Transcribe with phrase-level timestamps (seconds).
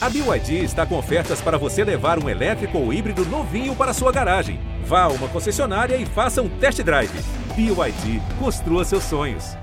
[0.00, 4.12] A BYD está com ofertas para você levar um elétrico ou híbrido novinho para sua
[4.12, 4.60] garagem.
[4.84, 7.10] Vá a uma concessionária e faça um test drive.
[7.56, 9.56] BYD, construa seus sonhos.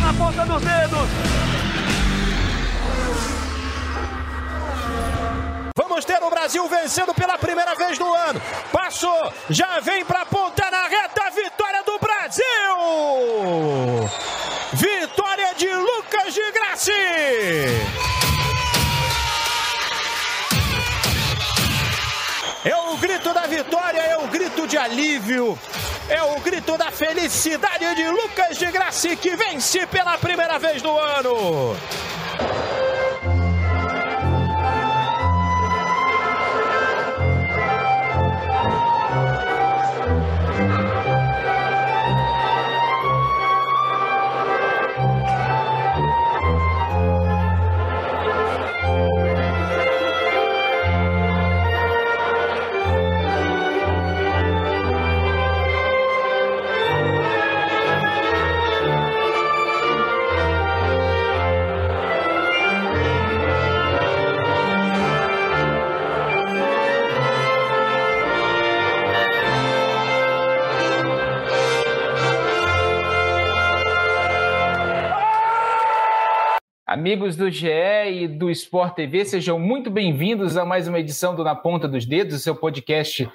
[0.00, 1.08] Na ponta dos dedos!
[5.76, 8.40] Vamos ter o Brasil vencendo pela primeira vez no ano.
[8.70, 12.42] Passou, já vem para a ponta na reta, vitória do Brasil!
[14.74, 15.11] Vitória
[15.62, 16.92] de Lucas de Grassi!
[22.64, 25.56] É o grito da vitória, é o grito de alívio,
[26.08, 30.98] é o grito da felicidade de Lucas de Grassi que vence pela primeira vez no
[30.98, 31.76] ano.
[76.92, 77.70] Amigos do GE
[78.10, 82.04] e do Sport TV, sejam muito bem-vindos a mais uma edição do Na Ponta dos
[82.04, 83.26] Dedos, seu podcast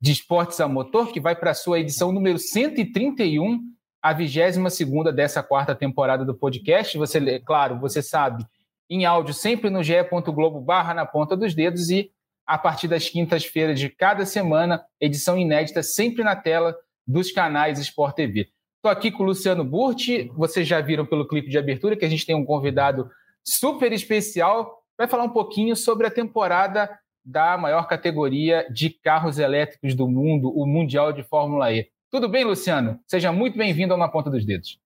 [0.00, 3.60] de esportes a motor, que vai para a sua edição número 131,
[4.02, 6.98] a 22 dessa quarta temporada do podcast.
[6.98, 8.44] Você, claro, você sabe,
[8.90, 12.10] em áudio sempre no ge.globo barra na ponta dos dedos e
[12.44, 16.76] a partir das quintas-feiras de cada semana, edição inédita sempre na tela
[17.06, 18.48] dos canais Sport TV.
[18.84, 20.30] Estou aqui com o Luciano Burti.
[20.36, 23.10] Vocês já viram pelo clipe de abertura que a gente tem um convidado
[23.42, 24.84] super especial.
[24.98, 26.90] Vai falar um pouquinho sobre a temporada
[27.24, 31.88] da maior categoria de carros elétricos do mundo, o Mundial de Fórmula E.
[32.10, 33.00] Tudo bem, Luciano?
[33.06, 34.78] Seja muito bem-vindo ao Na Ponta dos Dedos.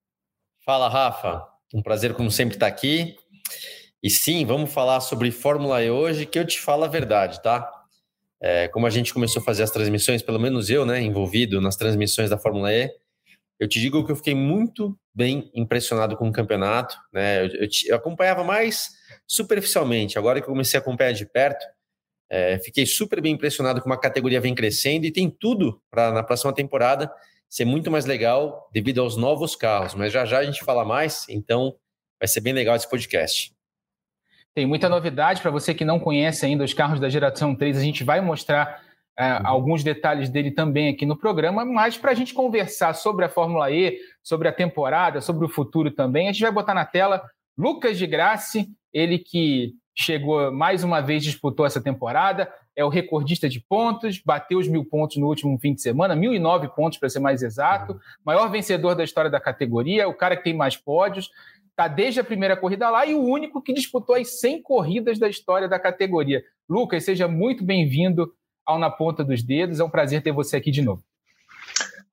[0.65, 1.45] Fala, Rafa.
[1.75, 3.17] Um prazer, como sempre, estar aqui.
[4.01, 7.69] E sim, vamos falar sobre Fórmula E hoje, que eu te falo a verdade, tá?
[8.41, 11.75] É, como a gente começou a fazer as transmissões, pelo menos eu, né, envolvido nas
[11.75, 12.89] transmissões da Fórmula E,
[13.59, 16.97] eu te digo que eu fiquei muito bem impressionado com o campeonato.
[17.13, 17.45] Né?
[17.45, 18.89] Eu, eu, eu acompanhava mais
[19.27, 20.19] superficialmente.
[20.19, 21.67] Agora que eu comecei a acompanhar de perto,
[22.31, 26.23] é, fiquei super bem impressionado como a categoria vem crescendo e tem tudo para na
[26.23, 27.11] próxima temporada
[27.49, 29.95] ser muito mais legal devido aos novos carros.
[29.95, 31.75] Mas já já a gente fala mais, então
[32.21, 33.53] vai ser bem legal esse podcast.
[34.55, 37.79] Tem muita novidade para você que não conhece ainda os carros da geração 3.
[37.79, 38.83] A gente vai mostrar
[39.19, 39.41] é, uhum.
[39.45, 43.71] alguns detalhes dele também aqui no programa, mas para a gente conversar sobre a Fórmula
[43.71, 47.23] E, sobre a temporada, sobre o futuro também, a gente vai botar na tela
[47.57, 53.49] Lucas de Grassi, ele que chegou mais uma vez, disputou essa temporada, é o recordista
[53.49, 56.99] de pontos, bateu os mil pontos no último fim de semana, mil e nove pontos
[56.99, 60.77] para ser mais exato, maior vencedor da história da categoria, o cara que tem mais
[60.77, 61.29] pódios,
[61.71, 65.29] está desde a primeira corrida lá e o único que disputou as 100 corridas da
[65.29, 66.41] história da categoria.
[66.69, 68.33] Lucas, seja muito bem-vindo
[68.69, 69.81] ao Na Ponta dos Dedos.
[69.81, 71.03] É um prazer ter você aqui de novo.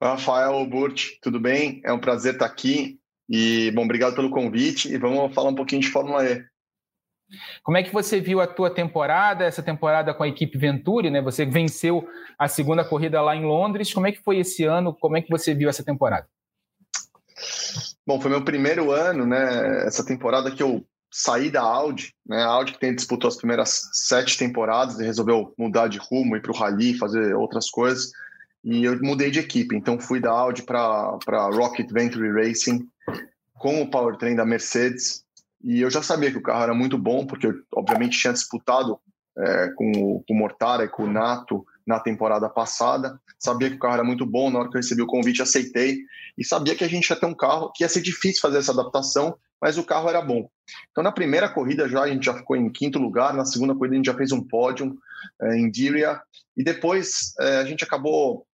[0.01, 1.81] Rafael Burt, tudo bem?
[1.83, 2.97] É um prazer estar aqui.
[3.29, 6.43] E, bom, obrigado pelo convite e vamos falar um pouquinho de Fórmula E.
[7.63, 11.21] Como é que você viu a tua temporada, essa temporada com a equipe Venturi, né?
[11.21, 12.07] Você venceu
[12.37, 13.93] a segunda corrida lá em Londres.
[13.93, 14.93] Como é que foi esse ano?
[14.93, 16.27] Como é que você viu essa temporada?
[18.05, 19.85] Bom, foi meu primeiro ano, né?
[19.87, 20.85] Essa temporada que eu
[21.17, 22.43] saí da Audi, né?
[22.43, 26.41] A Audi que tem, disputou as primeiras sete temporadas e resolveu mudar de rumo, ir
[26.41, 28.11] para o Rally, fazer outras coisas.
[28.61, 31.17] E eu mudei de equipe, então fui da Audi para
[31.53, 32.85] Rocket Venture Racing
[33.53, 35.23] com o powertrain da Mercedes.
[35.63, 38.99] E eu já sabia que o carro era muito bom, porque eu, obviamente, tinha disputado
[39.37, 43.17] é, com, o, o Mortara e com o Nato na temporada passada.
[43.39, 45.99] Sabia que o carro era muito bom, na hora que eu recebi o convite, aceitei.
[46.37, 48.73] E sabia que a gente ia ter um carro que ia ser difícil fazer essa
[48.73, 50.47] adaptação, mas o carro era bom.
[50.91, 53.95] Então, na primeira corrida já a gente já ficou em quinto lugar, na segunda corrida
[53.95, 54.95] a gente já fez um pódio
[55.41, 56.21] é, em Diria,
[56.55, 58.45] e depois é, a gente acabou.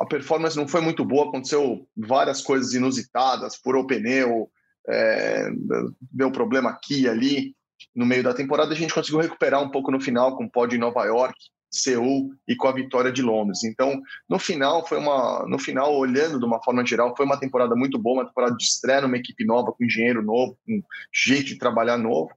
[0.00, 4.50] A performance não foi muito boa, aconteceu várias coisas inusitadas, furou o pneu,
[4.88, 5.50] é,
[6.10, 7.54] deu problema aqui e ali.
[7.94, 10.76] No meio da temporada a gente conseguiu recuperar um pouco no final com o pódio
[10.76, 11.38] em Nova York,
[11.70, 13.64] Seul e com a vitória de Londres.
[13.64, 17.74] Então, no final foi uma, no final olhando de uma forma geral, foi uma temporada
[17.74, 20.82] muito boa, uma temporada de estreia numa equipe nova, com engenheiro novo, com
[21.12, 22.30] jeito de trabalhar novo.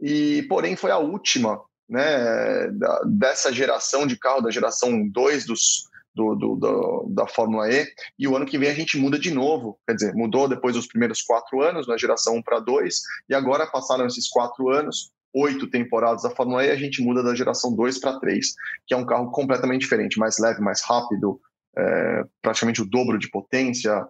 [0.00, 5.90] E porém foi a última, né, da, dessa geração de carro da geração 2 dos
[6.14, 7.86] do, do, do, da Fórmula E,
[8.18, 10.86] e o ano que vem a gente muda de novo, quer dizer, mudou depois dos
[10.86, 15.66] primeiros quatro anos, na geração 1 para 2, e agora passaram esses quatro anos, oito
[15.68, 18.54] temporadas da Fórmula E, a gente muda da geração 2 para 3,
[18.86, 21.40] que é um carro completamente diferente, mais leve, mais rápido,
[21.76, 24.06] é, praticamente o dobro de potência,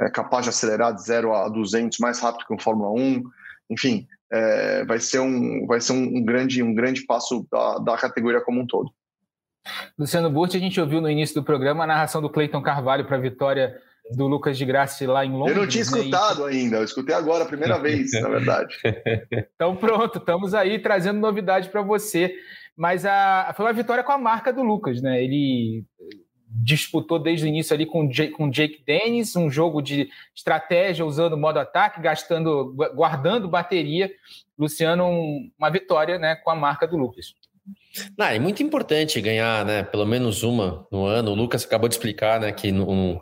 [0.00, 3.22] é capaz de acelerar de 0 a 200 mais rápido que um Fórmula 1,
[3.70, 8.40] enfim, é, vai ser, um, vai ser um, grande, um grande passo da, da categoria
[8.40, 8.90] como um todo.
[9.98, 13.16] Luciano Burti, a gente ouviu no início do programa a narração do Cleiton Carvalho para
[13.16, 13.78] a vitória
[14.10, 15.56] do Lucas de Graça lá em Londres.
[15.56, 15.90] Eu não tinha né?
[15.90, 16.52] escutado né?
[16.52, 18.76] ainda, eu escutei agora a primeira vez, na verdade.
[19.54, 22.34] Então pronto, estamos aí trazendo novidade para você.
[22.76, 25.22] Mas a, foi uma vitória com a marca do Lucas, né?
[25.22, 25.84] Ele
[26.54, 31.58] disputou desde o início ali com com Jake Dennis, um jogo de estratégia usando modo
[31.58, 34.10] ataque, gastando, guardando bateria.
[34.58, 35.08] Luciano,
[35.58, 37.34] uma vitória, né, com a marca do Lucas.
[38.16, 39.82] Não, é muito importante ganhar, né?
[39.82, 41.32] Pelo menos uma no ano.
[41.32, 42.50] O Lucas acabou de explicar, né?
[42.52, 43.20] Que no,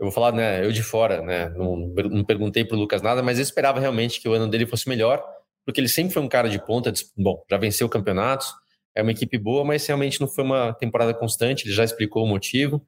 [0.00, 0.64] eu vou falar, né?
[0.64, 1.50] Eu de fora, né?
[1.50, 4.64] Não, não perguntei para o Lucas nada, mas eu esperava realmente que o ano dele
[4.64, 5.22] fosse melhor,
[5.62, 6.90] porque ele sempre foi um cara de ponta.
[7.14, 8.50] Bom, já venceu campeonatos,
[8.94, 11.66] é uma equipe boa, mas realmente não foi uma temporada constante.
[11.66, 12.80] Ele já explicou o motivo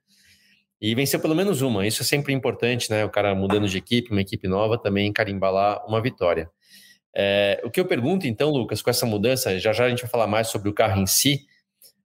[0.81, 1.87] e venceu pelo menos uma.
[1.87, 3.05] Isso é sempre importante, né?
[3.05, 6.51] O cara mudando de equipe, uma equipe nova, também carimbar lá uma vitória.
[7.15, 10.11] É, o que eu pergunto, então, Lucas, com essa mudança, já já a gente vai
[10.11, 11.45] falar mais sobre o carro em si,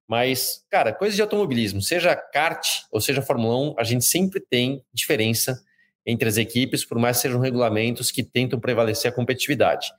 [0.07, 4.81] mas, cara, coisa de automobilismo, seja kart ou seja Fórmula 1, a gente sempre tem
[4.94, 5.62] diferença
[6.06, 9.92] entre as equipes, por mais que sejam regulamentos que tentam prevalecer a competitividade.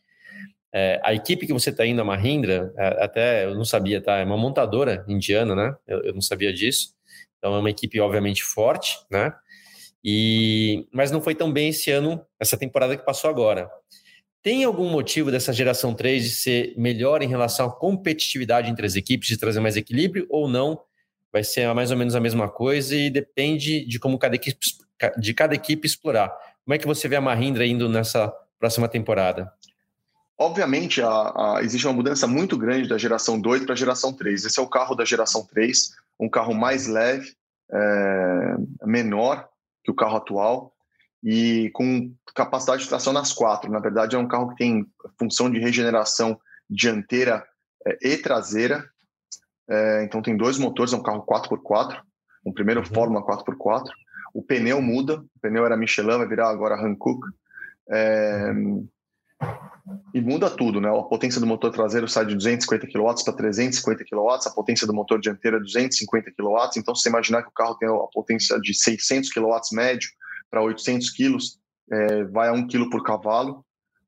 [0.73, 4.17] É, a equipe que você está indo, a Mahindra, é, até eu não sabia, tá?
[4.17, 5.75] É uma montadora indiana, né?
[5.87, 6.95] Eu, eu, não sabia disso.
[7.39, 9.33] Então é uma equipe, obviamente, forte, né?
[10.03, 13.71] E, mas não foi tão bem esse ano, essa temporada que passou agora.
[14.43, 18.95] Tem algum motivo dessa geração 3 de ser melhor em relação à competitividade entre as
[18.95, 20.81] equipes, de trazer mais equilíbrio ou não?
[21.33, 24.59] Vai ser mais ou menos a mesma coisa e depende de como cada equipe,
[25.19, 26.29] de cada equipe explorar.
[26.65, 29.53] Como é que você vê a Mahindra indo nessa próxima temporada?
[30.39, 34.45] Obviamente, a, a, existe uma mudança muito grande da geração 2 para a geração 3.
[34.45, 37.33] Esse é o carro da geração 3, um carro mais leve,
[37.73, 38.57] é,
[38.87, 39.49] menor
[39.83, 40.73] que o carro atual,
[41.23, 43.71] e com capacidade de tração nas quatro.
[43.71, 44.87] Na verdade, é um carro que tem
[45.19, 46.39] função de regeneração
[46.69, 47.45] dianteira
[47.87, 48.85] é, e traseira.
[49.69, 52.01] É, então, tem dois motores, é um carro 4x4,
[52.47, 52.87] um primeiro uhum.
[52.87, 53.91] Fórmula 4x4.
[54.35, 57.27] O pneu muda, o pneu era Michelin, vai virar agora Hankook.
[57.91, 58.53] É,
[60.13, 60.89] e muda tudo, né?
[60.89, 64.93] A potência do motor traseiro sai de 250 kW para 350 kW, a potência do
[64.93, 66.57] motor dianteiro é 250 kW.
[66.77, 70.11] Então, se você imaginar que o carro tem a potência de 600 kW médio,
[70.51, 71.59] para 800 quilos,
[71.91, 73.65] é, vai a 1 quilo por cavalo,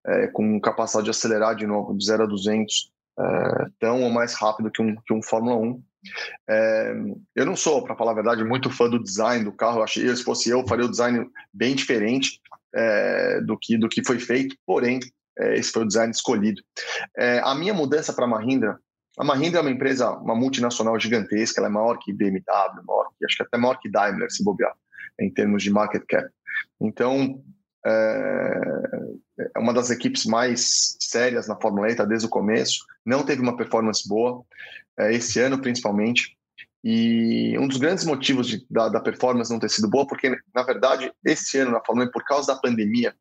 [0.07, 4.35] é, com capacidade de acelerar de novo de 0 a 200 é, tão ou mais
[4.35, 5.83] rápido que um, que um Fórmula 1.
[6.49, 6.95] É,
[7.37, 9.83] eu não sou, para falar a verdade, muito fã do design do carro.
[9.83, 12.41] Achei, se fosse eu, faria o design bem diferente
[12.75, 15.01] é, do, que, do que foi feito, porém,
[15.39, 16.63] é, esse foi o design escolhido.
[17.43, 18.79] a minha mudança para a Mahindra
[19.19, 22.43] a Mahindra é uma empresa, uma multinacional gigantesca, ela é maior que BMW,
[22.87, 24.73] maior que, acho que até maior que Daimler, se bobear
[25.19, 26.29] em termos de market cap.
[26.81, 27.43] Então,
[27.85, 28.61] é,
[29.55, 32.85] é uma das equipes mais sérias na Fórmula E, tá desde o começo.
[33.05, 34.45] Não teve uma performance boa,
[34.99, 36.37] é, esse ano principalmente.
[36.83, 40.63] E um dos grandes motivos de, da, da, performance não ter sido boa, porque, na
[40.63, 43.15] verdade, esse ano na Fórmula E, por causa da pandemia,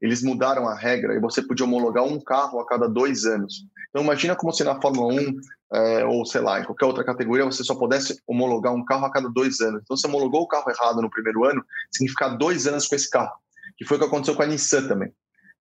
[0.00, 3.66] eles mudaram a regra e você podia homologar um carro a cada dois anos.
[3.88, 5.36] Então, imagina como se na Fórmula 1,
[5.72, 9.12] é, ou sei lá, em qualquer outra categoria, você só pudesse homologar um carro a
[9.12, 9.82] cada dois anos.
[9.82, 13.32] Então, você homologou o carro errado no primeiro ano, significa dois anos com esse carro,
[13.76, 15.12] que foi o que aconteceu com a Nissan também.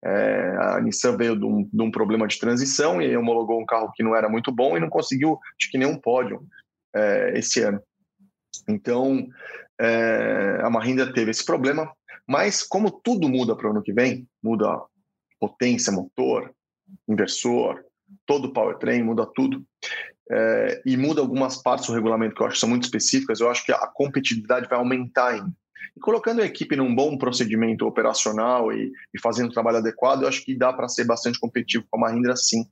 [0.04, 3.92] É, a Nissan veio de um, de um, problema de transição e homologou um carro
[3.94, 6.42] que não era muito bom e não conseguiu, acho que nem um pódio
[6.96, 7.82] é, esse ano.
[8.68, 9.28] Então,
[9.80, 11.92] é, a Mahindra teve esse problema,
[12.28, 14.82] mas como tudo muda para o ano que vem, muda
[15.40, 16.52] potência, motor,
[17.08, 17.84] inversor,
[18.26, 19.64] todo o powertrain, muda tudo.
[20.32, 23.50] É, e muda algumas partes do regulamento que eu acho que são muito específicas, eu
[23.50, 25.52] acho que a competitividade vai aumentar ainda.
[25.98, 30.28] E colocando a equipe num bom procedimento operacional e, e fazendo um trabalho adequado, eu
[30.28, 32.64] acho que dá para ser bastante competitivo com a Mahindra sim.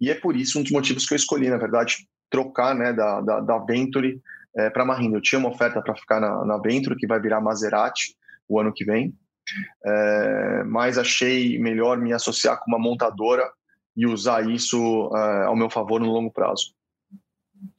[0.00, 3.20] E é por isso um dos motivos que eu escolhi, na verdade, trocar né, da,
[3.20, 4.20] da, da Venturi
[4.56, 5.18] é, para a Mahindra.
[5.18, 8.14] Eu tinha uma oferta para ficar na, na Venturi, que vai virar Maserati
[8.48, 9.14] o ano que vem,
[9.84, 13.50] é, mas achei melhor me associar com uma montadora
[14.00, 16.72] e usar isso uh, ao meu favor no longo prazo.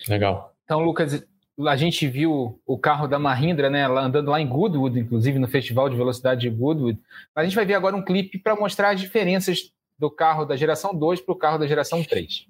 [0.08, 0.54] Legal.
[0.64, 1.26] Então, Lucas,
[1.68, 5.90] a gente viu o carro da Mahindra, né, andando lá em Goodwood, inclusive no Festival
[5.90, 7.00] de Velocidade de Goodwood.
[7.36, 10.56] Mas a gente vai ver agora um clipe para mostrar as diferenças do carro da
[10.56, 12.46] geração 2 para o carro da geração 3.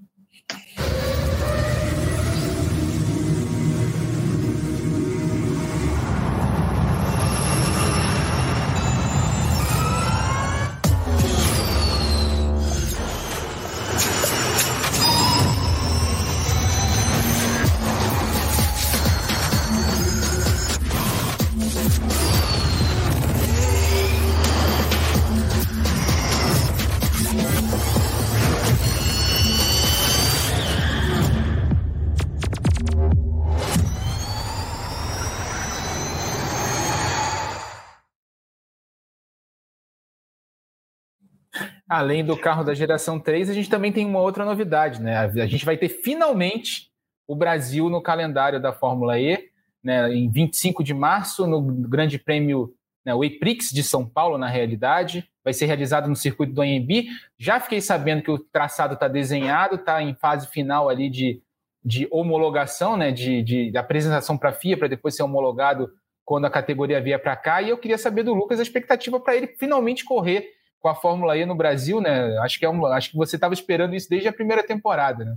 [41.92, 45.18] Além do carro da geração 3, a gente também tem uma outra novidade, né?
[45.18, 46.90] A gente vai ter finalmente
[47.28, 49.50] o Brasil no calendário da Fórmula E,
[49.84, 50.10] né?
[50.14, 52.74] Em 25 de março, no Grande Prêmio,
[53.06, 57.08] né, o EPRIX de São Paulo, na realidade, vai ser realizado no circuito do AMB.
[57.38, 61.42] Já fiquei sabendo que o traçado está desenhado, está em fase final ali de,
[61.84, 63.12] de homologação, né?
[63.12, 65.92] De, de, de apresentação para a FIA, para depois ser homologado
[66.24, 67.62] quando a categoria vier para cá.
[67.62, 71.38] E eu queria saber do Lucas a expectativa para ele finalmente correr com a Fórmula
[71.38, 72.38] E no Brasil, né?
[72.40, 75.36] Acho que, é um, acho que você estava esperando isso desde a primeira temporada, né?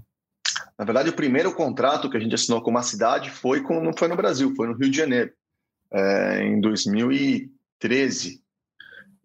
[0.78, 3.92] Na verdade, o primeiro contrato que a gente assinou com uma cidade foi com, não
[3.96, 5.30] foi no Brasil, foi no Rio de Janeiro,
[5.92, 8.42] é, em 2013.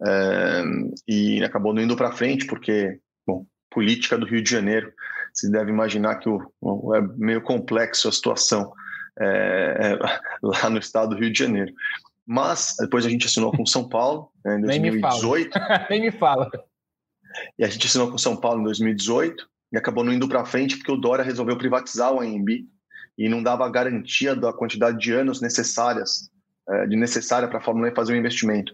[0.05, 0.63] É,
[1.07, 4.93] e acabou não indo para frente, porque, bom, política do Rio de Janeiro,
[5.33, 8.73] se deve imaginar que o, o é meio complexo a situação
[9.17, 9.99] é, é
[10.43, 11.73] lá no estado do Rio de Janeiro.
[12.25, 15.51] Mas depois a gente assinou com São Paulo né, em 2018.
[15.89, 16.49] Nem me fala.
[17.57, 20.77] E a gente assinou com São Paulo em 2018 e acabou não indo para frente
[20.77, 22.67] porque o Dória resolveu privatizar o AMB
[23.17, 26.29] e não dava a garantia da quantidade de anos necessárias,
[26.67, 28.73] é, de necessária para a Fórmula E fazer o um investimento.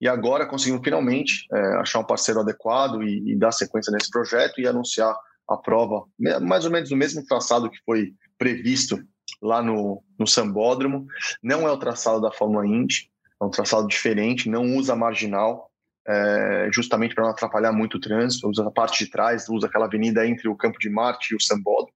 [0.00, 4.60] E agora conseguimos finalmente é, achar um parceiro adequado e, e dar sequência nesse projeto
[4.60, 5.14] e anunciar
[5.48, 6.04] a prova,
[6.42, 9.02] mais ou menos no mesmo traçado que foi previsto
[9.40, 11.06] lá no, no Sambódromo.
[11.42, 15.70] Não é o traçado da Fórmula Indy, é um traçado diferente, não usa marginal,
[16.06, 19.86] é, justamente para não atrapalhar muito o trânsito, usa a parte de trás, usa aquela
[19.86, 21.92] avenida entre o Campo de Marte e o Sambódromo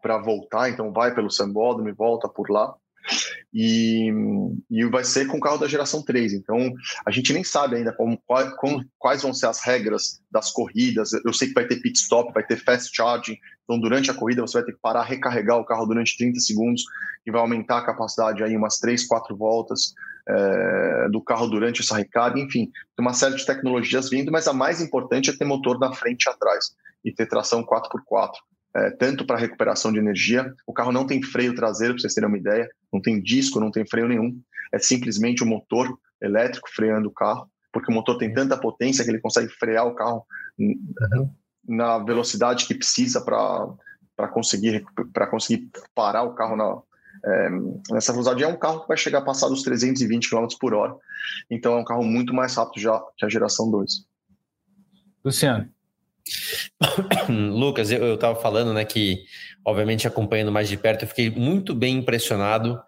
[0.00, 2.74] para voltar, então vai pelo Sambódromo e volta por lá.
[3.52, 4.12] E,
[4.70, 6.34] e vai ser com o carro da geração 3.
[6.34, 6.72] Então,
[7.06, 8.20] a gente nem sabe ainda como,
[8.58, 11.12] como, quais vão ser as regras das corridas.
[11.24, 13.38] Eu sei que vai ter pit stop, vai ter fast charging.
[13.64, 16.82] Então, durante a corrida, você vai ter que parar, recarregar o carro durante 30 segundos
[17.26, 19.94] e vai aumentar a capacidade aí umas 3, 4 voltas
[20.28, 22.38] é, do carro durante essa recarga.
[22.38, 25.92] Enfim, tem uma série de tecnologias vindo, mas a mais importante é ter motor na
[25.92, 26.70] frente e atrás
[27.04, 28.32] e ter tração 4x4
[28.76, 30.52] é, tanto para recuperação de energia.
[30.66, 33.70] O carro não tem freio traseiro, para vocês terem uma ideia, não tem disco, não
[33.70, 34.40] tem freio nenhum.
[34.72, 39.10] É simplesmente o motor elétrico freando o carro, porque o motor tem tanta potência que
[39.10, 40.24] ele consegue frear o carro
[40.58, 41.30] uhum.
[41.66, 44.84] na velocidade que precisa para conseguir,
[45.30, 46.82] conseguir parar o carro na,
[47.24, 47.48] é,
[47.90, 48.42] nessa velocidade.
[48.42, 50.94] É um carro que vai chegar a passar dos 320 km por hora.
[51.50, 54.06] Então é um carro muito mais rápido já que a geração 2.
[55.24, 55.68] Luciano.
[57.28, 59.24] Lucas, eu estava falando, né, que
[59.64, 62.80] obviamente acompanhando mais de perto, eu fiquei muito bem impressionado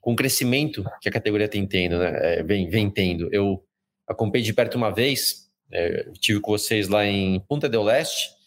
[0.00, 3.28] com o crescimento que a categoria tem tendo, né, é, vem, vem tendo.
[3.32, 3.62] Eu
[4.06, 8.37] acompanhei de perto uma vez, é, tive com vocês lá em Punta del Leste,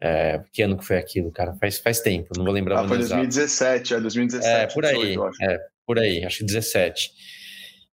[0.00, 1.54] é, que ano que foi aquilo, cara?
[1.54, 2.80] Faz, faz tempo, não vou lembrar.
[2.80, 4.54] Ah, foi 2017, é 2017.
[4.54, 7.10] É, por aí, 18, é, por aí, acho que 17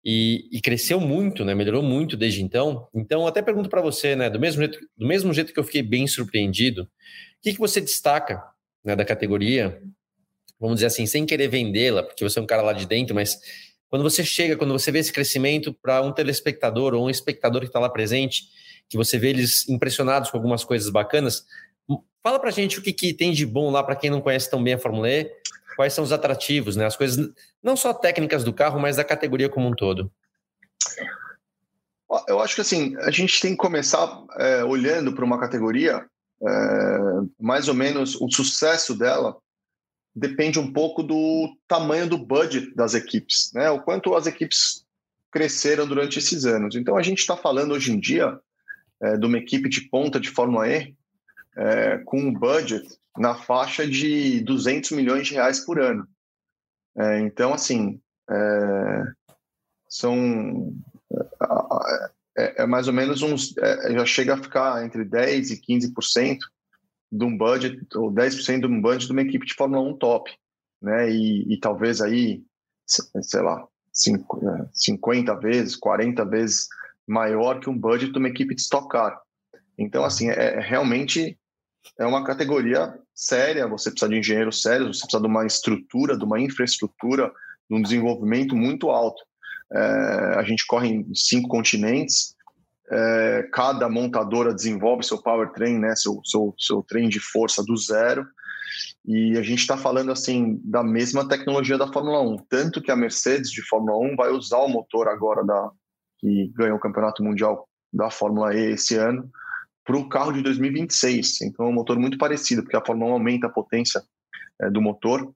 [0.05, 1.55] e, e, cresceu muito, né?
[1.55, 2.87] Melhorou muito desde então.
[2.93, 4.29] Então, até pergunto para você, né?
[4.29, 6.87] Do mesmo jeito, do mesmo jeito que eu fiquei bem surpreendido, o
[7.41, 8.39] que, que você destaca
[8.83, 9.81] né, da categoria?
[10.59, 13.39] Vamos dizer assim, sem querer vendê-la, porque você é um cara lá de dentro, mas
[13.89, 17.67] quando você chega, quando você vê esse crescimento para um telespectador ou um espectador que
[17.67, 18.43] está lá presente,
[18.87, 21.43] que você vê eles impressionados com algumas coisas bacanas,
[22.25, 24.63] fala para gente o que, que tem de bom lá para quem não conhece tão
[24.63, 25.31] bem a Fórmula E
[25.75, 26.83] quais são os atrativos, né?
[26.83, 30.11] As coisas, não só técnicas do carro, mas da categoria como um todo.
[32.27, 36.03] Eu acho que assim, a gente tem que começar é, olhando para uma categoria,
[36.41, 36.97] é,
[37.39, 39.37] mais ou menos o sucesso dela
[40.15, 43.69] depende um pouco do tamanho do budget das equipes, né?
[43.69, 44.83] O quanto as equipes
[45.31, 46.75] cresceram durante esses anos.
[46.75, 48.39] Então a gente está falando hoje em dia
[48.99, 50.95] é, de uma equipe de ponta de Fórmula E
[51.57, 56.07] é, com um budget na faixa de 200 milhões de reais por ano.
[56.97, 59.03] É, então, assim, é,
[59.89, 60.73] são
[62.37, 66.37] é, é, mais ou menos uns é, já chega a ficar entre 10 e 15%
[67.11, 70.31] de um budget ou 10% de um budget de uma equipe de Fórmula 1 top,
[70.81, 71.09] né?
[71.09, 72.43] E, e talvez aí,
[72.85, 76.67] sei lá, 50 é, vezes, 40 vezes
[77.07, 79.21] maior que um budget de uma equipe de Stock Car.
[79.77, 81.37] Então, assim, é, é realmente
[81.97, 86.23] é uma categoria séria, você precisa de engenheiros sérios, você precisa de uma estrutura, de
[86.23, 87.31] uma infraestrutura,
[87.69, 89.21] de um desenvolvimento muito alto.
[89.71, 89.79] É,
[90.37, 92.35] a gente corre em cinco continentes,
[92.91, 98.25] é, cada montadora desenvolve seu powertrain, né, seu, seu, seu trem de força do zero.
[99.05, 102.95] E a gente está falando assim da mesma tecnologia da Fórmula 1, tanto que a
[102.95, 105.71] Mercedes de Fórmula 1 vai usar o motor agora da
[106.17, 109.29] que ganhou o Campeonato Mundial da Fórmula E esse ano
[109.85, 111.41] para o carro de 2026.
[111.43, 114.01] Então é um motor muito parecido, porque a Fórmula 1 aumenta a potência
[114.59, 115.31] é, do motor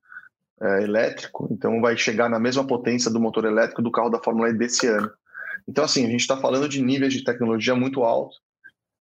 [0.62, 4.50] é, elétrico, então vai chegar na mesma potência do motor elétrico do carro da Fórmula
[4.50, 5.10] E desse ano.
[5.68, 8.36] Então, assim, a gente está falando de níveis de tecnologia muito alto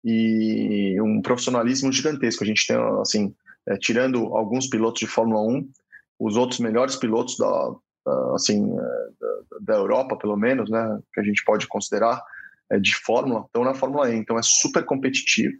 [0.02, 2.42] e um profissionalismo gigantesco.
[2.42, 3.34] A gente tem, assim,
[3.68, 5.68] é, tirando alguns pilotos de Fórmula 1,
[6.18, 7.74] os outros melhores pilotos da,
[8.34, 12.22] assim, é, da, da, Europa, pelo menos, né, que a gente pode considerar
[12.80, 14.16] de Fórmula, estão na Fórmula E.
[14.16, 15.54] Então, é super competitivo.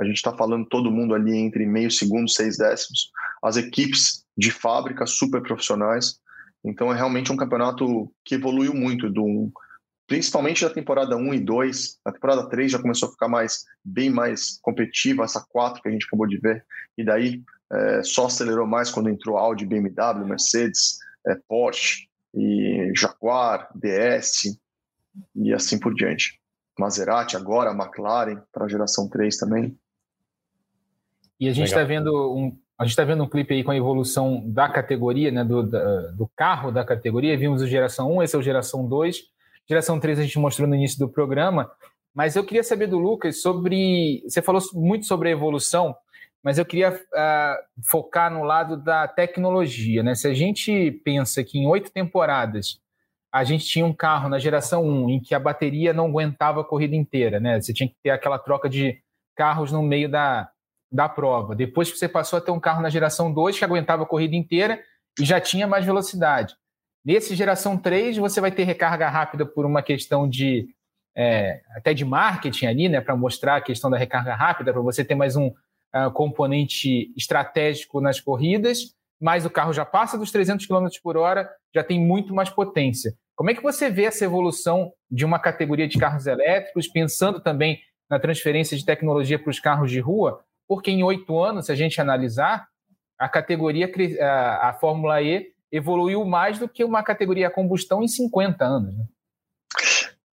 [0.00, 3.10] A gente está falando todo mundo ali entre meio segundo, seis décimos.
[3.42, 6.18] As equipes de fábrica super profissionais.
[6.64, 9.52] Então, é realmente um campeonato que evoluiu muito do
[10.06, 11.98] principalmente da temporada 1 e 2.
[12.04, 15.92] A temporada 3 já começou a ficar mais bem mais competitiva, essa 4 que a
[15.92, 16.64] gente acabou de ver.
[16.98, 17.42] E daí
[17.72, 24.58] é, só acelerou mais quando entrou Audi, BMW, Mercedes, é, Porsche, e Jaguar, DS
[25.34, 26.40] e assim por diante.
[26.78, 29.78] Maserati agora, McLaren para a geração 3 também.
[31.38, 33.76] E a gente está vendo um, a gente está vendo um clipe aí com a
[33.76, 37.36] evolução da categoria, né, do, da, do carro da categoria.
[37.36, 39.22] Vimos o geração 1, esse é o geração 2.
[39.68, 41.70] Geração 3 a gente mostrou no início do programa,
[42.12, 44.22] mas eu queria saber do Lucas sobre.
[44.28, 45.96] Você falou muito sobre a evolução,
[46.42, 50.02] mas eu queria uh, focar no lado da tecnologia.
[50.02, 50.14] Né?
[50.14, 52.80] Se a gente pensa que em oito temporadas
[53.34, 56.64] a gente tinha um carro na geração 1 em que a bateria não aguentava a
[56.64, 57.60] corrida inteira, né?
[57.60, 59.02] Você tinha que ter aquela troca de
[59.34, 60.48] carros no meio da,
[60.90, 61.52] da prova.
[61.52, 64.36] Depois que você passou a ter um carro na geração 2 que aguentava a corrida
[64.36, 64.80] inteira
[65.18, 66.54] e já tinha mais velocidade.
[67.04, 70.68] Nesse geração 3, você vai ter recarga rápida por uma questão de
[71.16, 75.04] é, até de marketing ali, né, para mostrar a questão da recarga rápida, para você
[75.04, 80.66] ter mais um uh, componente estratégico nas corridas, mas o carro já passa dos 300
[80.66, 83.12] km por hora, já tem muito mais potência.
[83.36, 87.80] Como é que você vê essa evolução de uma categoria de carros elétricos, pensando também
[88.08, 90.44] na transferência de tecnologia para os carros de rua?
[90.68, 92.68] Porque em oito anos, se a gente analisar,
[93.18, 93.90] a categoria,
[94.60, 98.96] a, Fórmula E evoluiu mais do que uma categoria a combustão em 50 anos.
[98.96, 99.04] Né?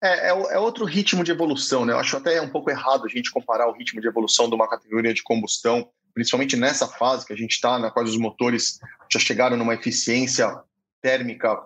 [0.02, 1.92] É, é, é, outro ritmo de evolução, né?
[1.92, 4.68] Eu acho até um pouco errado a gente comparar o ritmo de evolução de uma
[4.68, 8.78] categoria de combustão, principalmente nessa fase que a gente está, na qual os motores
[9.12, 10.48] já chegaram numa eficiência
[11.02, 11.58] térmica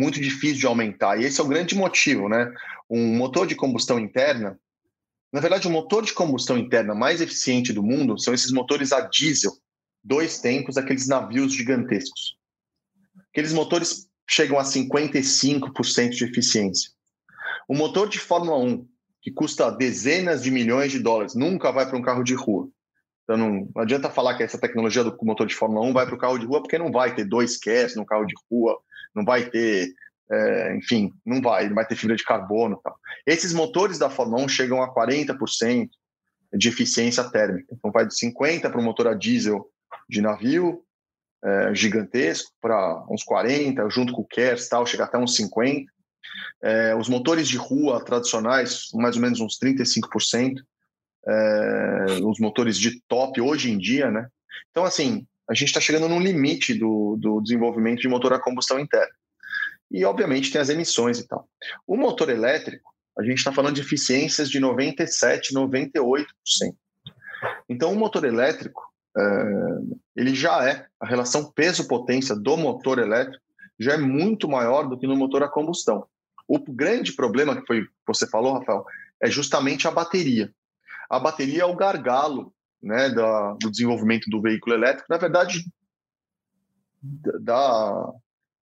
[0.00, 1.20] muito difícil de aumentar.
[1.20, 2.52] E esse é o grande motivo, né?
[2.88, 4.58] Um motor de combustão interna,
[5.32, 9.02] na verdade, o motor de combustão interna mais eficiente do mundo são esses motores a
[9.02, 9.52] diesel,
[10.02, 12.36] dois tempos, aqueles navios gigantescos.
[13.30, 16.90] Aqueles motores chegam a 55% de eficiência.
[17.68, 18.88] O motor de Fórmula 1,
[19.22, 22.68] que custa dezenas de milhões de dólares, nunca vai para um carro de rua.
[23.22, 26.18] Então não, adianta falar que essa tecnologia do motor de Fórmula 1 vai para o
[26.18, 28.80] carro de rua, porque não vai ter dois CAS no carro de rua,
[29.14, 29.92] não vai ter,
[30.30, 32.80] é, enfim, não vai, não vai ter fibra de carbono.
[33.26, 35.88] Esses motores da Fórmula 1 chegam a 40%
[36.52, 37.74] de eficiência térmica.
[37.74, 39.68] Então vai de 50% para o motor a diesel
[40.08, 40.84] de navio,
[41.42, 45.90] é, gigantesco, para uns 40, junto com o KERS tal, chega até uns 50.
[46.62, 50.54] É, os motores de rua tradicionais, mais ou menos uns 35%.
[51.26, 54.26] É, os motores de top hoje em dia, né?
[54.70, 58.78] Então, assim, a gente está chegando num limite do, do desenvolvimento de motor a combustão
[58.78, 59.12] interna.
[59.90, 61.48] E, obviamente, tem as emissões e tal.
[61.84, 66.26] O motor elétrico, a gente está falando de eficiências de 97%, 98%.
[67.68, 68.80] Então, o motor elétrico,
[69.18, 69.22] é,
[70.14, 73.42] ele já é, a relação peso-potência do motor elétrico
[73.76, 76.06] já é muito maior do que no motor a combustão.
[76.46, 78.84] O grande problema que foi você falou, Rafael,
[79.20, 80.52] é justamente a bateria.
[81.08, 85.64] A bateria é o gargalo né, da, do desenvolvimento do veículo elétrico, na verdade,
[87.02, 88.12] da,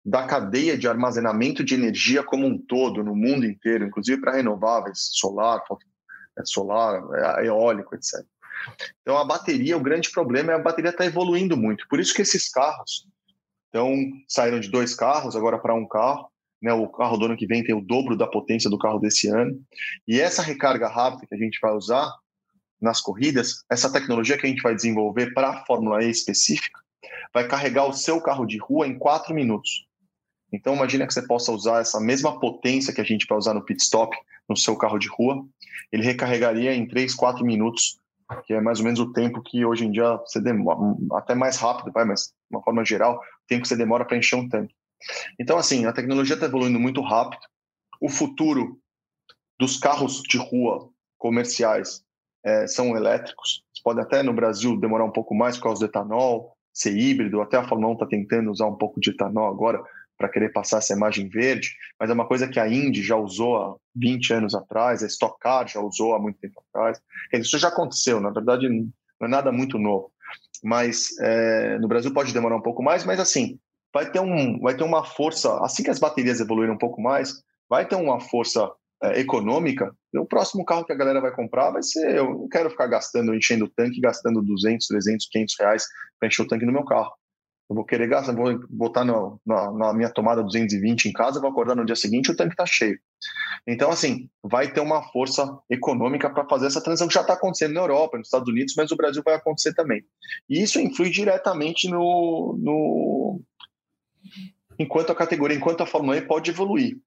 [0.05, 5.09] da cadeia de armazenamento de energia como um todo, no mundo inteiro, inclusive para renováveis,
[5.13, 5.61] solar,
[6.43, 7.01] solar,
[7.43, 8.25] eólico, etc.
[9.01, 11.87] Então, a bateria, o grande problema é a bateria está evoluindo muito.
[11.87, 13.07] Por isso que esses carros
[13.75, 13.93] então,
[14.29, 16.29] saíram de dois carros agora para um carro.
[16.61, 19.27] Né, o carro do ano que vem tem o dobro da potência do carro desse
[19.27, 19.61] ano.
[20.07, 22.09] E essa recarga rápida que a gente vai usar
[22.85, 26.79] nas corridas, essa tecnologia que a gente vai desenvolver para a Fórmula E específica,
[27.33, 29.85] vai carregar o seu carro de rua em quatro minutos.
[30.53, 33.65] Então, imagina que você possa usar essa mesma potência que a gente vai usar no
[33.65, 34.15] pit stop
[34.47, 35.43] no seu carro de rua,
[35.91, 37.99] ele recarregaria em 3, 4 minutos
[38.45, 40.79] que é mais ou menos o tempo que hoje em dia você demora,
[41.13, 44.17] até mais rápido, vai, mas de uma forma geral, o tempo que você demora para
[44.17, 44.73] encher um tanque.
[45.39, 47.41] Então, assim, a tecnologia está evoluindo muito rápido.
[48.01, 48.79] O futuro
[49.59, 52.03] dos carros de rua comerciais
[52.45, 53.63] é, são elétricos.
[53.83, 57.41] Pode até no Brasil demorar um pouco mais por causa do etanol, ser híbrido.
[57.41, 59.81] Até a Fórmula 1 está tentando usar um pouco de etanol agora
[60.17, 63.57] para querer passar essa imagem verde, mas é uma coisa que a Indy já usou
[63.57, 67.01] há 20 anos atrás, a Stock Car já usou há muito tempo atrás.
[67.33, 70.11] Isso já aconteceu, na verdade não é nada muito novo.
[70.63, 73.59] Mas é, no Brasil pode demorar um pouco mais, mas assim,
[73.93, 77.43] vai ter, um, vai ter uma força, assim que as baterias evoluírem um pouco mais,
[77.69, 78.71] vai ter uma força
[79.03, 82.69] é, econômica, o próximo carro que a galera vai comprar vai ser, eu não quero
[82.69, 85.85] ficar gastando, enchendo o tanque, gastando 200, 300, 500 reais
[86.19, 87.11] para encher o tanque no meu carro.
[87.69, 91.49] Eu vou querer gastar, vou botar no, na, na, minha tomada 220 em casa, vou
[91.49, 92.99] acordar no dia seguinte o tanque está cheio.
[93.67, 97.73] Então, assim, vai ter uma força econômica para fazer essa transição que já está acontecendo
[97.73, 100.03] na Europa, nos Estados Unidos, mas o Brasil vai acontecer também.
[100.47, 103.41] E isso influi diretamente no, no
[104.77, 106.97] enquanto a categoria, enquanto a Fórmula E pode evoluir.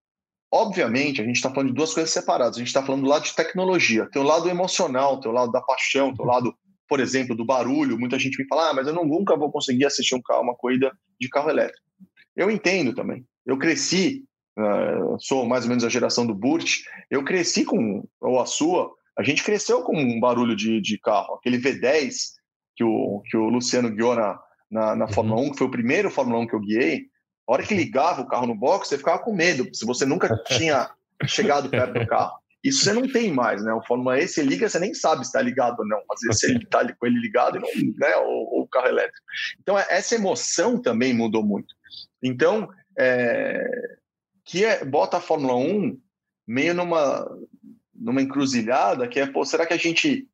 [0.51, 2.57] Obviamente, a gente está falando de duas coisas separadas.
[2.57, 6.15] A gente está falando do lado de tecnologia, teu lado emocional, teu lado da paixão,
[6.15, 6.55] teu lado
[6.89, 9.85] por exemplo, do barulho, muita gente me fala, ah, mas eu não, nunca vou conseguir
[9.85, 11.87] assistir um carro, uma corrida de carro elétrico.
[12.35, 13.27] Eu entendo também.
[13.45, 14.25] Eu cresci,
[14.59, 16.79] uh, sou mais ou menos a geração do Burt,
[17.11, 21.35] eu cresci com, ou a sua, a gente cresceu com um barulho de, de carro.
[21.35, 22.13] Aquele V10
[22.75, 25.51] que o, que o Luciano guiou na, na, na Fórmula 1, uhum.
[25.51, 27.03] que foi o primeiro Fórmula 1 que eu guiei,
[27.49, 30.37] a hora que ligava o carro no box, você ficava com medo, se você nunca
[30.47, 30.91] tinha
[31.27, 32.39] chegado perto do carro.
[32.63, 33.73] Isso você não tem mais, né?
[33.73, 36.03] O Fórmula E, você liga, você nem sabe se está ligado ou não.
[36.11, 38.17] Às vezes você está com ele ligado e não, né?
[38.17, 39.25] Ou, o carro elétrico.
[39.61, 41.75] Então, é, essa emoção também mudou muito.
[42.23, 43.65] Então, é,
[44.45, 45.99] que é, bota a Fórmula 1
[46.47, 47.27] meio numa,
[47.95, 50.29] numa encruzilhada, que é, pô, será que a gente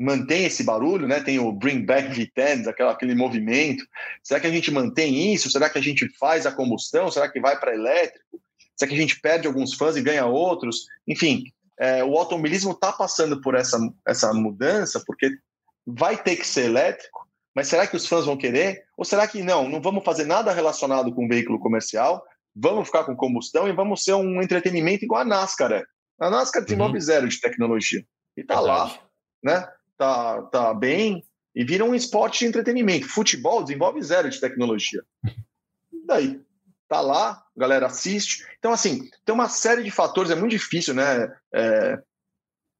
[0.00, 1.20] mantém esse barulho, né?
[1.20, 3.84] Tem o Bring Back V10, aquela, aquele movimento.
[4.24, 5.50] Será que a gente mantém isso?
[5.50, 7.10] Será que a gente faz a combustão?
[7.10, 8.40] Será que vai para elétrico?
[8.74, 10.86] Será que a gente perde alguns fãs e ganha outros?
[11.06, 11.44] Enfim,
[11.78, 15.30] é, o automobilismo está passando por essa, essa mudança, porque
[15.86, 18.84] vai ter que ser elétrico, mas será que os fãs vão querer?
[18.96, 22.24] Ou será que não, não vamos fazer nada relacionado com veículo comercial,
[22.56, 25.84] vamos ficar com combustão e vamos ser um entretenimento igual a NASCAR é?
[26.18, 27.00] A NASCAR desenvolve uhum.
[27.00, 28.02] zero de tecnologia.
[28.34, 28.98] E tá lá,
[29.42, 29.68] né?
[30.00, 31.22] Tá, tá bem
[31.54, 33.06] e vira um esporte de entretenimento.
[33.06, 35.02] Futebol desenvolve zero de tecnologia.
[35.92, 36.40] E daí?
[36.88, 38.44] tá lá, a galera assiste.
[38.58, 41.32] Então, assim, tem uma série de fatores, é muito difícil, né?
[41.54, 41.98] É,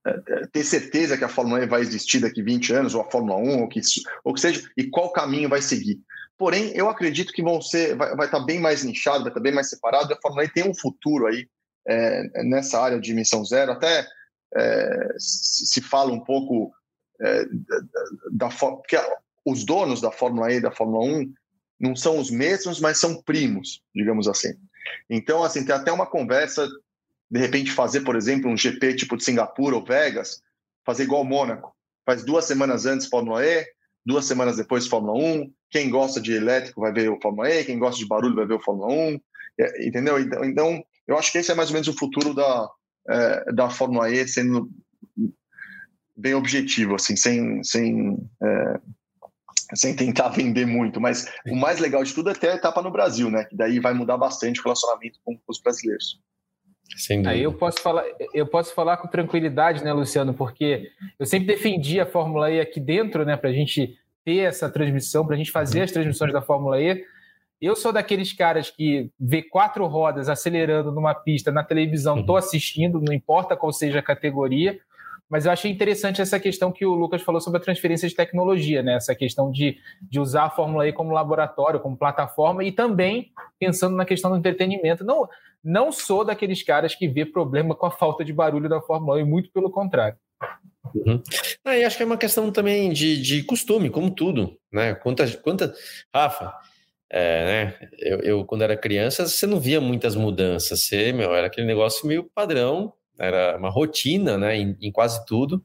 [0.05, 3.11] é, é ter certeza que a Fórmula 1 vai existir daqui 20 anos, ou a
[3.11, 3.81] Fórmula 1, ou que,
[4.25, 6.01] ou que seja, e qual caminho vai seguir.
[6.37, 9.69] Porém, eu acredito que vão ser, vai, estar bem mais nichado, vai estar bem mais
[9.69, 10.13] separado.
[10.13, 11.47] A Fórmula 1 tem um futuro aí
[11.87, 13.71] é, nessa área de emissão zero.
[13.71, 14.09] Até
[14.57, 16.73] é, se fala um pouco
[17.21, 18.97] é, da, da porque
[19.45, 21.33] os donos da Fórmula E e da Fórmula 1
[21.79, 24.53] não são os mesmos, mas são primos, digamos assim.
[25.09, 26.69] Então, assim, tem até uma conversa,
[27.31, 30.43] de repente, fazer, por exemplo, um GP tipo de Singapura ou Vegas,
[30.85, 31.75] fazer igual Mônaco.
[32.05, 33.67] Faz duas semanas antes Fórmula E,
[34.05, 35.53] duas semanas depois Fórmula 1.
[35.71, 38.55] Quem gosta de elétrico vai ver o Fórmula E, quem gosta de barulho vai ver
[38.55, 39.21] o Fórmula 1.
[39.59, 40.19] É, entendeu?
[40.19, 42.69] Então, então, eu acho que esse é mais ou menos o futuro da,
[43.09, 44.71] é, da Fórmula E sendo
[46.21, 48.81] bem objetivo, assim, sem, sem é,
[49.75, 52.91] sem tentar vender muito, mas o mais legal de tudo é ter a etapa no
[52.91, 53.45] Brasil, né?
[53.45, 56.21] Que daí vai mudar bastante o relacionamento com os brasileiros.
[57.29, 58.05] Aí eu posso falar,
[58.35, 60.35] eu posso falar com tranquilidade, né, Luciano?
[60.35, 64.69] Porque eu sempre defendi a Fórmula E aqui dentro, né, para a gente ter essa
[64.69, 67.05] transmissão, para a gente fazer as transmissões da Fórmula E.
[67.61, 72.39] Eu sou daqueles caras que vê quatro rodas acelerando numa pista na televisão, estou uhum.
[72.39, 74.81] assistindo, não importa qual seja a categoria.
[75.31, 78.83] Mas eu achei interessante essa questão que o Lucas falou sobre a transferência de tecnologia,
[78.83, 78.95] né?
[78.95, 83.97] Essa questão de, de usar a Fórmula E como laboratório, como plataforma, e também pensando
[83.97, 85.05] na questão do entretenimento.
[85.05, 85.29] Não,
[85.63, 89.25] não sou daqueles caras que vê problema com a falta de barulho da Fórmula E,
[89.25, 90.19] muito pelo contrário.
[90.93, 91.23] Uhum.
[91.65, 94.95] Ah, e acho que é uma questão também de, de costume, como tudo, né?
[94.95, 95.73] Quanta, quanta...
[96.13, 96.53] Rafa,
[97.09, 97.89] é, né?
[97.99, 102.07] Eu, eu, quando era criança, você não via muitas mudanças, você, meu, era aquele negócio
[102.07, 105.65] meio padrão, era uma rotina, né, em, em quase tudo.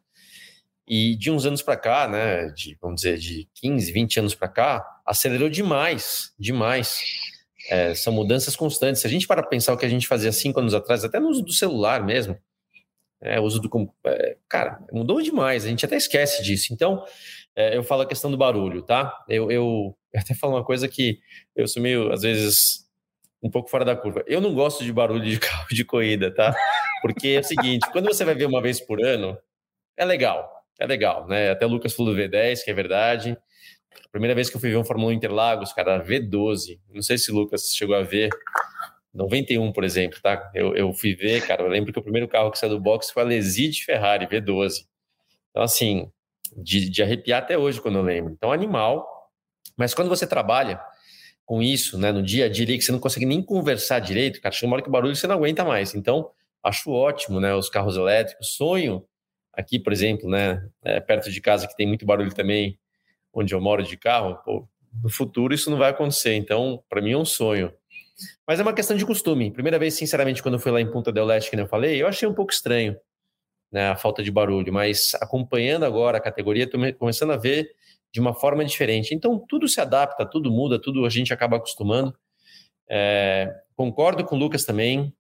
[0.87, 4.47] E de uns anos para cá, né, de, vamos dizer, de 15, 20 anos para
[4.47, 7.01] cá, acelerou demais, demais.
[7.69, 9.01] É, são mudanças constantes.
[9.01, 11.29] Se a gente para pensar o que a gente fazia cinco anos atrás, até no
[11.29, 12.37] uso do celular mesmo,
[13.21, 13.93] é, uso do.
[14.05, 16.73] É, cara, mudou demais, a gente até esquece disso.
[16.73, 17.03] Então,
[17.55, 19.11] é, eu falo a questão do barulho, tá?
[19.27, 21.19] Eu, eu, eu até falo uma coisa que
[21.55, 22.84] eu sou meio, às vezes,
[23.45, 24.23] um pouco fora da curva.
[24.25, 26.55] Eu não gosto de barulho de carro de corrida, tá?
[26.99, 29.37] Porque é o seguinte, quando você vai ver uma vez por ano,
[29.95, 31.51] é legal, é legal, né?
[31.51, 33.37] Até o Lucas falou do V10, que é verdade.
[34.03, 36.79] A primeira vez que eu fui ver um Fórmula 1 Interlagos, cara, V12.
[36.91, 38.29] Não sei se o Lucas chegou a ver.
[39.13, 40.51] 91, por exemplo, tá?
[40.53, 43.11] Eu, eu fui ver, cara, eu lembro que o primeiro carro que saiu do box
[43.11, 44.87] foi a Leside Ferrari V12.
[45.51, 46.11] Então, assim,
[46.57, 48.33] de, de arrepiar até hoje quando eu lembro.
[48.33, 49.07] Então, animal.
[49.77, 50.81] Mas quando você trabalha
[51.45, 54.53] com isso, né, no dia a dia, que você não consegue nem conversar direito, cara,
[54.53, 55.93] chega uma hora que o barulho você não aguenta mais.
[55.93, 56.31] Então,
[56.63, 58.55] acho ótimo, né, os carros elétricos.
[58.55, 59.05] Sonho
[59.53, 62.79] aqui, por exemplo, né, é, perto de casa que tem muito barulho também,
[63.31, 64.67] onde eu moro de carro, pô,
[65.03, 66.33] no futuro isso não vai acontecer.
[66.33, 67.71] Então, para mim é um sonho.
[68.47, 69.51] Mas é uma questão de costume.
[69.51, 72.07] Primeira vez, sinceramente, quando eu fui lá em Punta del Leste, que eu falei, eu
[72.07, 72.97] achei um pouco estranho
[73.71, 77.69] né, a falta de barulho, mas acompanhando agora a categoria, estou começando a ver
[78.15, 79.13] de uma forma diferente.
[79.13, 82.17] Então, tudo se adapta, tudo muda, tudo a gente acaba acostumando.
[82.89, 85.13] É, concordo com o Lucas também,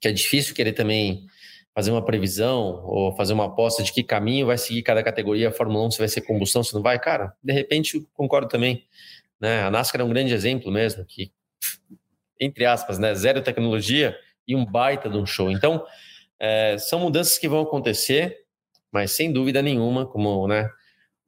[0.00, 1.24] que é difícil querer também
[1.72, 5.50] fazer uma previsão ou fazer uma aposta de que caminho vai seguir cada categoria.
[5.50, 6.98] A Fórmula 1 se vai ser combustão, se não vai.
[6.98, 8.84] Cara, de repente, concordo também.
[9.40, 9.62] Né?
[9.62, 11.30] A NASCAR é um grande exemplo mesmo, que,
[12.40, 13.14] entre aspas, né?
[13.14, 14.18] zero tecnologia
[14.48, 15.48] e um baita de um show.
[15.48, 15.86] Então,
[16.40, 18.36] é, são mudanças que vão acontecer,
[18.90, 20.68] mas sem dúvida nenhuma, como né,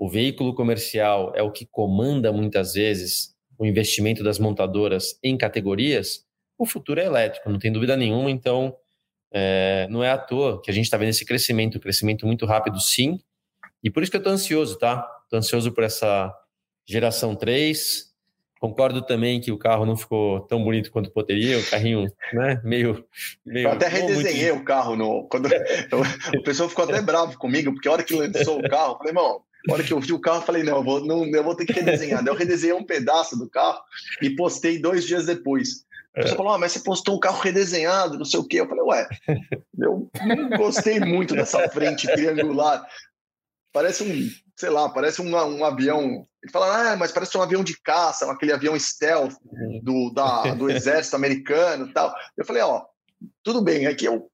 [0.03, 6.25] o veículo comercial é o que comanda muitas vezes o investimento das montadoras em categorias,
[6.59, 8.29] o futuro é elétrico, não tem dúvida nenhuma.
[8.29, 8.75] Então,
[9.33, 12.81] é, não é à toa que a gente está vendo esse crescimento, crescimento muito rápido,
[12.81, 13.21] sim.
[13.81, 15.09] E por isso que eu estou ansioso, tá?
[15.23, 16.35] Estou ansioso por essa
[16.85, 18.13] geração 3,
[18.59, 23.05] Concordo também que o carro não ficou tão bonito quanto poderia, o carrinho, né, meio...
[23.45, 24.63] meio eu até redesenhei muito...
[24.63, 25.49] o carro, no, quando
[26.39, 29.11] o pessoal ficou até bravo comigo, porque a hora que lançou o carro, eu falei,
[29.11, 31.45] irmão, a hora que eu vi o carro, eu falei, não, eu vou, não, eu
[31.45, 32.23] vou ter que redesenhar.
[32.23, 33.81] Daí eu redesenhei um pedaço do carro
[34.21, 35.85] e postei dois dias depois.
[36.15, 38.61] A pessoa falou, ah, mas você postou um carro redesenhado, não sei o quê.
[38.61, 39.09] Eu falei, ué,
[39.79, 42.87] eu não gostei muito dessa frente triangular.
[43.73, 47.63] Parece um, sei lá, parece um, um avião ele fala, ah, mas parece um avião
[47.63, 49.35] de caça, aquele avião stealth
[49.83, 52.13] do, da, do exército americano e tal.
[52.37, 52.85] Eu falei, ó,
[53.45, 54.29] tudo bem, aqui é o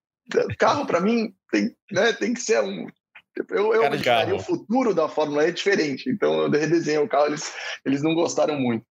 [0.59, 2.87] carro para mim tem, né, tem que ser um.
[3.51, 7.53] Eu, eu imaginaria o futuro da Fórmula E diferente, então eu redesenhei o carro, eles,
[7.85, 8.85] eles não gostaram muito.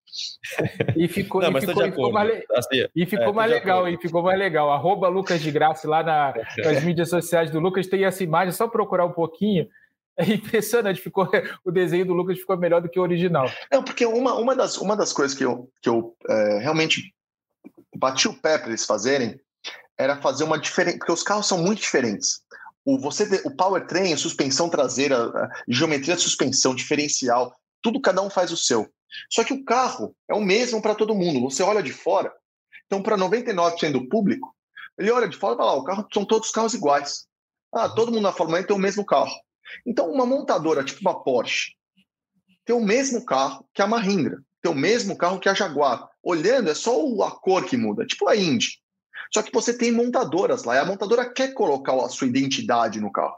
[0.96, 3.98] E ficou, não, e ficou, e ficou mais, assim, e ficou é, mais legal, e
[3.98, 4.70] ficou mais legal.
[4.70, 6.34] Arroba Lucas de Graça lá na,
[6.64, 9.68] nas mídias sociais do Lucas, tem essa imagem, só procurar um pouquinho
[10.18, 11.28] é impressionante, ficou,
[11.64, 13.48] o desenho do Lucas ficou melhor do que o original.
[13.72, 17.14] Não, porque uma, uma, das, uma das coisas que eu, que eu é, realmente
[17.94, 19.40] bati o pé para eles fazerem
[19.96, 22.40] era fazer uma diferença, porque os carros são muito diferentes.
[22.84, 25.30] O, você, o powertrain, suspensão traseira,
[25.68, 28.88] geometria de suspensão, diferencial, tudo cada um faz o seu.
[29.30, 31.40] Só que o carro é o mesmo para todo mundo.
[31.40, 32.32] Você olha de fora,
[32.86, 34.54] então para 99% do público,
[34.98, 37.26] ele olha de fora e fala: ah, o carro são todos carros iguais.
[37.72, 39.34] Ah, todo mundo na Fórmula 1 tem o mesmo carro.
[39.86, 41.78] Então, uma montadora tipo uma Porsche
[42.68, 46.06] tem o mesmo carro que a Mahindra, tem o mesmo carro que a Jaguar.
[46.22, 48.78] Olhando, é só a cor que muda, tipo a Indy.
[49.32, 53.12] Só que você tem montadoras lá, e a montadora quer colocar a sua identidade no
[53.12, 53.36] carro.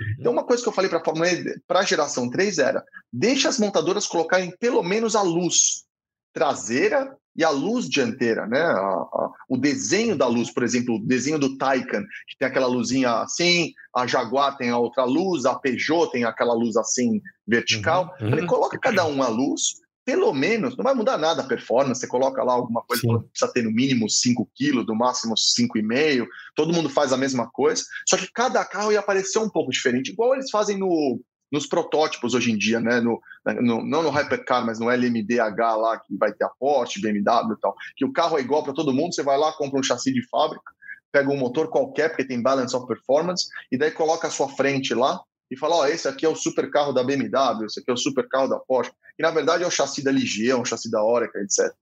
[0.00, 0.16] Uhum.
[0.18, 2.84] Então, uma coisa que eu falei para a Fórmula E, para a geração 3 era:
[3.12, 5.84] deixa as montadoras colocarem pelo menos a luz
[6.32, 8.60] traseira e a luz dianteira, né?
[8.60, 12.66] A, a, o desenho da luz, por exemplo, o desenho do Taycan, que tem aquela
[12.66, 18.14] luzinha assim, a Jaguar tem a outra luz, a Peugeot tem aquela luz assim vertical.
[18.20, 18.46] Uhum, uhum.
[18.46, 22.42] coloca cada um a luz, pelo menos, não vai mudar nada a performance, você coloca
[22.42, 26.90] lá alguma coisa que precisa ter no mínimo 5 kg, no máximo 5,5, todo mundo
[26.90, 30.50] faz a mesma coisa, só que cada carro ia aparecer um pouco diferente, igual eles
[30.50, 33.00] fazem no, nos protótipos hoje em dia, né?
[33.00, 33.20] No,
[33.62, 37.60] no, não no Hypercar, mas no LMDH lá, que vai ter a Porsche, BMW e
[37.60, 40.12] tal, que o carro é igual para todo mundo, você vai lá, compra um chassi
[40.12, 40.70] de fábrica,
[41.10, 44.92] pega um motor qualquer, porque tem balance of performance, e daí coloca a sua frente
[44.92, 45.18] lá
[45.54, 47.94] e fala, ó, oh, esse aqui é o super carro da BMW, esse aqui é
[47.94, 50.64] o super carro da Porsche, e na verdade é o chassi da LG, é um
[50.64, 51.72] chassi da Oreca, etc.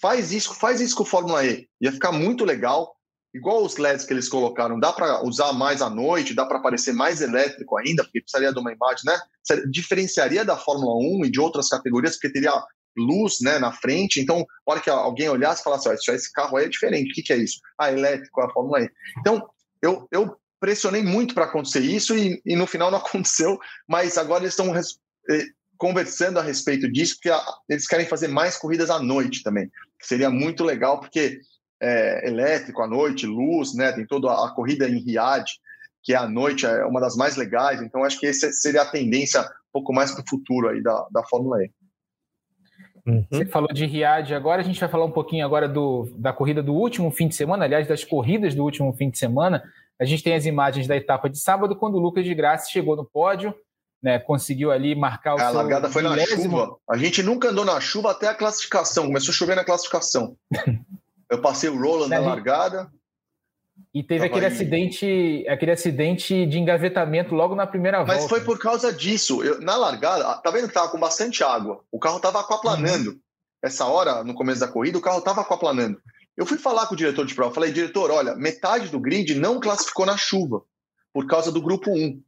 [0.00, 2.94] Faz isso, faz isso com o Fórmula E, ia ficar muito legal,
[3.34, 6.92] igual os LEDs que eles colocaram, dá para usar mais à noite, dá para aparecer
[6.92, 9.18] mais elétrico ainda, porque precisaria de uma imagem, né?
[9.70, 12.52] Diferenciaria da Fórmula 1 e de outras categorias, porque teria
[12.96, 14.20] luz né, na frente.
[14.20, 17.22] Então, a hora que alguém olhasse e falasse: esse carro aí é diferente, o que,
[17.22, 17.60] que é isso?
[17.78, 18.90] Ah, elétrico, a Fórmula E.
[19.18, 19.48] Então,
[19.82, 24.44] eu, eu pressionei muito para acontecer isso e, e, no final não aconteceu, mas agora
[24.44, 25.44] eles estão eh,
[25.76, 29.68] conversando a respeito disso, porque a, eles querem fazer mais corridas à noite também,
[29.98, 31.40] que seria muito legal, porque
[31.80, 33.90] é, elétrico à noite, luz, né?
[33.92, 35.44] Tem toda a corrida em Riad,
[36.02, 37.80] que é à noite, é uma das mais legais.
[37.80, 41.06] Então, acho que essa seria a tendência um pouco mais para o futuro aí da,
[41.10, 41.70] da Fórmula E.
[43.06, 43.26] Uhum.
[43.30, 46.62] Você falou de Riad, agora a gente vai falar um pouquinho agora do, da corrida
[46.62, 49.62] do último fim de semana, aliás, das corridas do último fim de semana.
[50.00, 52.96] A gente tem as imagens da etapa de sábado, quando o Lucas de Graça chegou
[52.96, 53.54] no pódio,
[54.02, 55.48] né, conseguiu ali marcar o a seu...
[55.48, 56.76] A largada foi na chuva.
[56.88, 60.36] A gente nunca andou na chuva até a classificação, começou a chover na classificação.
[61.30, 62.90] Eu passei o Roland na largada.
[63.94, 64.52] E teve aquele aí.
[64.52, 68.22] acidente, aquele acidente de engavetamento logo na primeira Mas volta.
[68.22, 69.42] Mas foi por causa disso.
[69.42, 71.80] Eu, na largada, tá vendo que tava com bastante água.
[71.90, 73.10] O carro tava aquaplanando.
[73.10, 73.20] Uhum.
[73.62, 76.00] Essa hora, no começo da corrida, o carro tava aquaplanando.
[76.40, 77.54] Eu fui falar com o diretor de prova.
[77.54, 80.64] Falei, diretor, olha, metade do grid não classificou na chuva
[81.12, 82.18] por causa do grupo 1.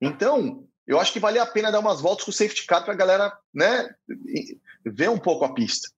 [0.00, 2.94] Então, eu acho que valia a pena dar umas voltas com o safety car para
[2.94, 3.92] a galera né,
[4.86, 5.88] ver um pouco a pista.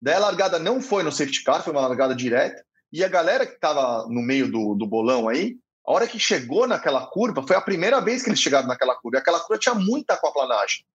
[0.00, 2.64] Daí a largada não foi no safety car, foi uma largada direta.
[2.90, 6.66] E a galera que estava no meio do, do bolão aí, a hora que chegou
[6.66, 9.18] naquela curva, foi a primeira vez que eles chegaram naquela curva.
[9.18, 10.86] E aquela curva tinha muita aquaplanagem.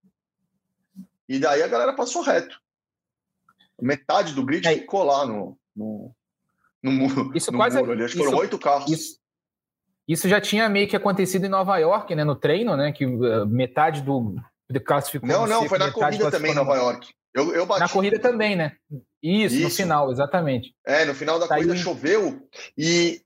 [1.29, 2.59] E daí a galera passou reto.
[3.79, 4.73] Metade do grid é.
[4.73, 6.11] ficou lá no, no,
[6.83, 7.31] no muro.
[7.35, 8.03] Isso no quase, muro ali.
[8.03, 8.91] Acho que foram oito carros.
[8.91, 9.19] Isso,
[10.07, 12.23] isso já tinha meio que acontecido em Nova York, né?
[12.23, 12.91] No treino, né?
[12.91, 14.35] Que uh, metade do
[14.83, 15.29] classificou.
[15.29, 17.07] Não, não, foi na corrida também em Nova York.
[17.33, 17.81] Eu, eu bati.
[17.81, 18.73] Na corrida também, né?
[19.21, 20.73] Isso, Isso, no final, exatamente.
[20.85, 23.21] É, no final da tá corrida choveu e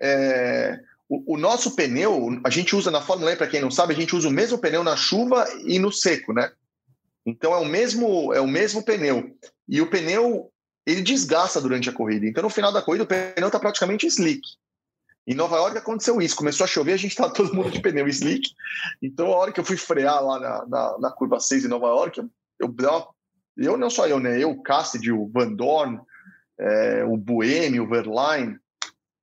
[0.00, 3.92] é, o, o, nosso pneu, a gente usa na Fórmula E, para quem não sabe,
[3.92, 6.50] a gente usa o mesmo pneu na chuva e no seco, né?
[7.26, 9.36] Então é o mesmo, é o mesmo pneu.
[9.68, 10.50] E o pneu
[10.88, 12.26] ele desgasta durante a corrida.
[12.26, 14.40] Então no final da corrida o pneu está praticamente slick.
[15.26, 18.08] Em Nova York aconteceu isso, começou a chover, a gente estava todo mundo de pneu
[18.08, 18.50] slick.
[19.02, 21.88] Então, a hora que eu fui frear lá na, na, na curva 6 em Nova
[21.88, 22.18] York,
[22.58, 22.74] eu,
[23.58, 24.42] eu não só eu, né?
[24.42, 26.00] Eu, o Cassidy, o Van Dorn,
[26.58, 28.58] é, o Buemi, o Verline,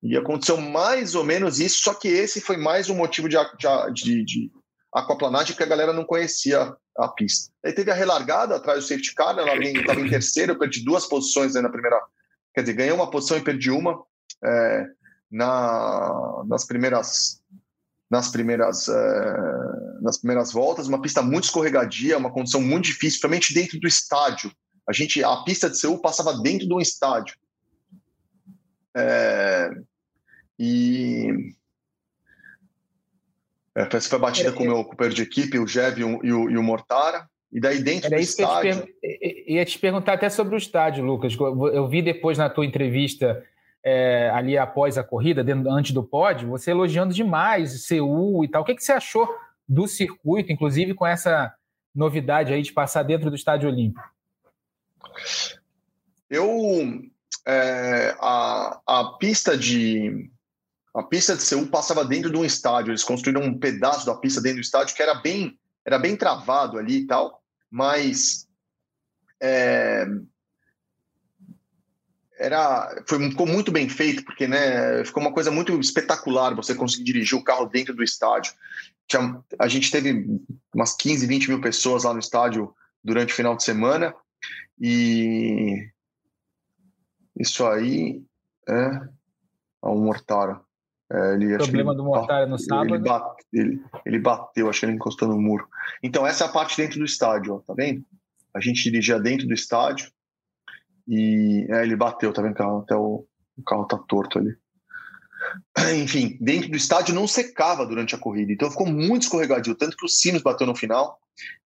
[0.00, 3.36] e aconteceu mais ou menos isso, só que esse foi mais um motivo de,
[3.92, 4.52] de, de
[4.94, 7.52] aquaplanagem porque a galera não conhecia a pista.
[7.64, 9.42] Aí teve a relargada atrás do safety car, né?
[9.42, 12.00] ela estava em terceiro, eu perdi duas posições na primeira.
[12.54, 14.02] Quer dizer, ganhei uma posição e perdi uma.
[14.44, 14.86] É,
[15.30, 17.42] na, nas primeiras
[18.08, 23.52] nas primeiras uh, nas primeiras voltas, uma pista muito escorregadia, uma condição muito difícil, principalmente
[23.52, 24.52] dentro do estádio.
[24.88, 27.36] A gente a pista de Seul passava dentro de um estádio.
[28.96, 29.70] É,
[30.58, 31.52] e
[33.76, 36.50] é, foi batida com o meu companheiro de equipe, o Jev e o, e o,
[36.50, 37.28] e Mortara.
[37.52, 38.86] E daí dentro Era do estádio.
[38.86, 41.36] Te ia te perguntar até sobre o estádio, Lucas.
[41.38, 43.44] Eu vi depois na tua entrevista
[43.84, 48.62] é, ali após a corrida, dentro, antes do pódio, você elogiando demais Seul e tal.
[48.62, 49.28] O que, que você achou
[49.68, 51.54] do circuito, inclusive com essa
[51.94, 54.02] novidade aí de passar dentro do Estádio Olímpico?
[56.28, 56.50] Eu
[57.46, 60.30] é, a, a pista de
[60.96, 62.90] a pista de Seul passava dentro de um estádio.
[62.90, 66.78] Eles construíram um pedaço da pista dentro do estádio que era bem era bem travado
[66.78, 68.48] ali e tal, mas
[69.40, 70.04] é,
[72.38, 77.04] era foi ficou muito bem feito porque né ficou uma coisa muito espetacular você conseguir
[77.04, 78.54] dirigir o carro dentro do estádio.
[79.06, 80.26] Tinha, a gente teve
[80.74, 84.14] umas 15 20 mil pessoas lá no estádio durante o final de semana.
[84.80, 85.88] E
[87.38, 88.24] isso aí
[88.66, 89.00] é
[89.82, 90.65] um Mortara
[91.12, 94.80] é, ele, o problema ele, do Mortara no sábado ele, bate, ele, ele, bateu acho
[94.80, 95.68] que ele encostou no muro
[96.02, 98.04] então essa é a parte dentro do estádio ó, tá vendo
[98.54, 100.10] a gente dirigia dentro do estádio
[101.06, 102.60] e é, ele bateu, tá vendo?
[102.60, 104.56] Até o, o carro tá torto ali.
[106.02, 110.04] Enfim, dentro do estádio não secava durante a corrida, então ficou muito escorregadio, tanto que
[110.04, 111.18] o Sinos bateu no final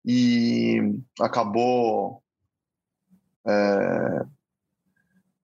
[0.05, 2.23] e acabou.
[3.47, 4.25] É,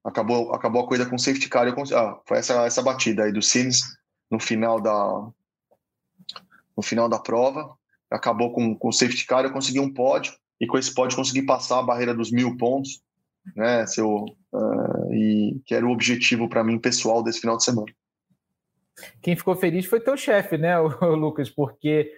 [0.06, 1.66] acabou, acabou a corrida com safety car.
[1.66, 3.80] Eu, ah, foi essa, essa batida aí do Sims
[4.30, 5.28] no final da
[6.76, 7.76] no final da prova.
[8.10, 11.80] Acabou com, com safety car, eu consegui um pódio e com esse pódio consegui passar
[11.80, 13.00] a barreira dos mil pontos
[13.54, 13.86] né?
[13.86, 17.92] Seu, uh, e que era o objetivo para mim pessoal desse final de semana.
[19.20, 22.10] Quem ficou feliz foi teu chefe, né, o Lucas, porque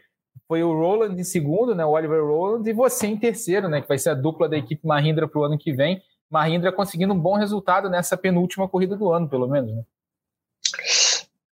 [0.47, 3.89] foi o Roland em segundo, né, o Oliver Roland, e você em terceiro, né, que
[3.89, 6.01] vai ser a dupla da equipe Mahindra para o ano que vem.
[6.31, 9.75] Mahindra conseguindo um bom resultado nessa penúltima corrida do ano, pelo menos.
[9.75, 9.83] Né?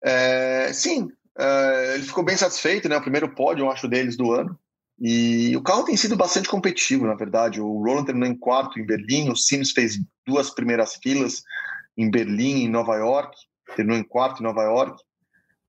[0.04, 2.98] É, sim, é, ele ficou bem satisfeito, né?
[2.98, 4.58] O primeiro pódio, eu acho, deles do ano.
[5.00, 7.60] E o carro tem sido bastante competitivo, na verdade.
[7.60, 11.44] O Roland terminou em quarto em Berlim, o Sims fez duas primeiras filas
[11.98, 13.36] em Berlim e Nova York,
[13.76, 15.02] terminou em quarto em Nova York.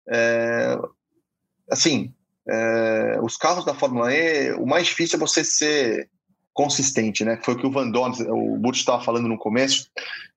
[0.08, 0.78] É,
[1.70, 2.14] assim,
[2.48, 6.08] é, os carros da Fórmula E, o mais difícil é você ser
[6.56, 7.38] consistente, né?
[7.44, 9.90] Foi o que o Van Dorn, o Butch estava falando no começo,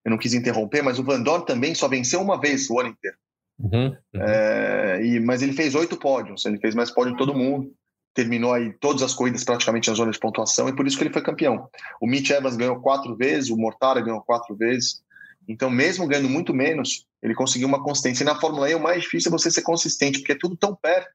[0.04, 2.90] eu não quis interromper, mas o Van Dorn também só venceu uma vez o ano
[2.90, 3.18] inteiro.
[3.58, 4.22] Uhum, uhum.
[4.22, 7.74] É, e, mas ele fez oito pódios, ele fez mais pódio que todo mundo
[8.14, 11.14] terminou aí todas as corridas praticamente na zona de pontuação e por isso que ele
[11.14, 11.70] foi campeão.
[12.02, 15.02] O Mitch Evans ganhou quatro vezes, o Mortara ganhou quatro vezes.
[15.48, 18.24] Então, mesmo ganhando muito menos, ele conseguiu uma consistência.
[18.24, 20.76] E na Fórmula E, o mais difícil é você ser consistente, porque é tudo tão
[20.76, 21.10] perto.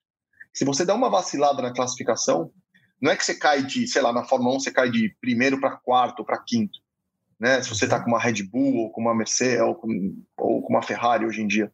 [0.52, 2.50] Se você dá uma vacilada na classificação,
[3.04, 5.60] não é que você cai de, sei lá, na Fórmula 1 você cai de primeiro
[5.60, 6.80] para quarto para quinto.
[7.38, 7.62] né?
[7.62, 10.72] Se você está com uma Red Bull ou com uma Mercedes ou com, ou com
[10.72, 11.70] uma Ferrari hoje em dia.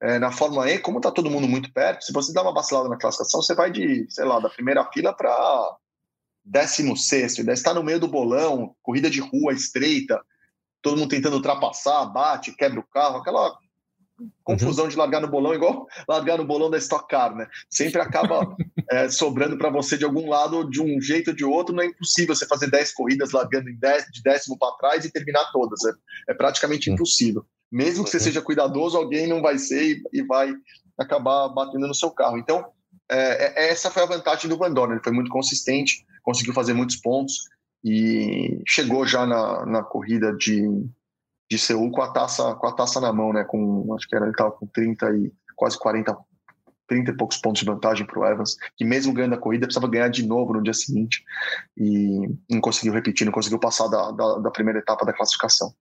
[0.00, 2.88] É, na Fórmula E, como está todo mundo muito perto, se você dá uma vacilada
[2.88, 5.76] na classificação, você vai de, sei lá, da primeira fila para
[6.42, 10.18] décimo sexto, está no meio do bolão, corrida de rua estreita,
[10.80, 13.54] todo mundo tentando ultrapassar, bate, quebra o carro, aquela
[14.44, 14.90] confusão uhum.
[14.90, 17.46] de largar no bolão, igual largar no bolão da Stock Car, né?
[17.70, 18.56] Sempre acaba
[18.90, 21.74] é, sobrando para você de algum lado, de um jeito ou de outro.
[21.74, 25.12] Não é impossível você fazer 10 corridas largando em dez, de décimo para trás e
[25.12, 25.84] terminar todas.
[25.84, 26.94] É, é praticamente uhum.
[26.94, 27.44] impossível.
[27.70, 28.24] Mesmo que você uhum.
[28.24, 30.52] seja cuidadoso, alguém não vai ser e, e vai
[30.98, 32.38] acabar batendo no seu carro.
[32.38, 32.64] Então,
[33.10, 34.94] é, é essa foi a vantagem do Van Dorn.
[34.94, 37.44] Ele foi muito consistente, conseguiu fazer muitos pontos
[37.84, 40.68] e chegou já na, na corrida de,
[41.52, 43.44] de Seul com a taça com a taça na mão, né?
[43.44, 46.16] Com acho que era ele estava com 30 e quase 40
[46.88, 49.90] 30 e poucos pontos de vantagem para o Evans, que mesmo ganhando a corrida precisava
[49.90, 51.22] ganhar de novo no dia seguinte
[51.76, 55.72] e não conseguiu repetir, não conseguiu passar da, da, da primeira etapa da classificação.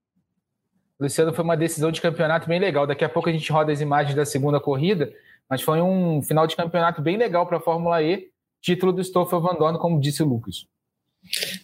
[1.00, 2.86] Luciano, foi uma decisão de campeonato bem legal.
[2.86, 5.12] Daqui a pouco a gente roda as imagens da segunda corrida,
[5.50, 8.30] mas foi um final de campeonato bem legal para a Fórmula E.
[8.62, 10.68] Título do Stoffel Van Dorn, como disse o Lucas.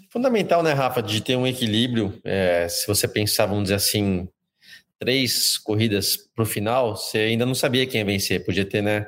[0.09, 2.19] Fundamental, né, Rafa, de ter um equilíbrio.
[2.23, 4.27] É, se você pensar, vamos dizer assim,
[4.99, 8.45] três corridas para o final, você ainda não sabia quem ia vencer.
[8.45, 9.07] Podia ter, né,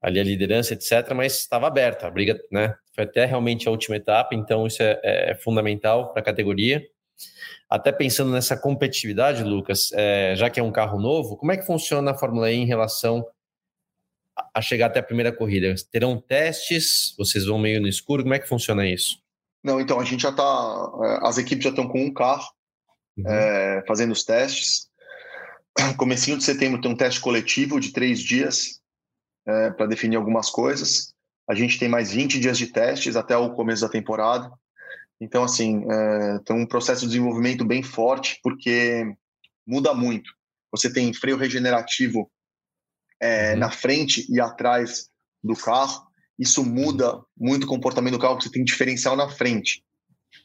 [0.00, 2.74] ali a liderança, etc., mas estava aberta a briga, né?
[2.94, 6.84] Foi até realmente a última etapa, então isso é, é fundamental para a categoria.
[7.70, 11.64] Até pensando nessa competitividade, Lucas, é, já que é um carro novo, como é que
[11.64, 13.24] funciona a Fórmula E em relação
[14.52, 15.74] a chegar até a primeira corrida?
[15.90, 17.14] Terão testes?
[17.16, 18.22] Vocês vão meio no escuro?
[18.22, 19.21] Como é que funciona isso?
[19.62, 20.92] Não, então a gente já está.
[21.04, 22.48] É, as equipes já estão com um carro
[23.16, 23.26] uhum.
[23.26, 24.88] é, fazendo os testes.
[25.96, 28.80] Comecinho de setembro tem um teste coletivo de três dias
[29.46, 31.14] é, para definir algumas coisas.
[31.48, 34.50] A gente tem mais 20 dias de testes até o começo da temporada.
[35.20, 39.04] Então, assim, é, tem um processo de desenvolvimento bem forte, porque
[39.66, 40.32] muda muito.
[40.72, 42.30] Você tem freio regenerativo
[43.20, 43.58] é, uhum.
[43.58, 45.08] na frente e atrás
[45.42, 46.06] do carro.
[46.38, 49.82] Isso muda muito o comportamento do carro, porque você tem diferencial na frente.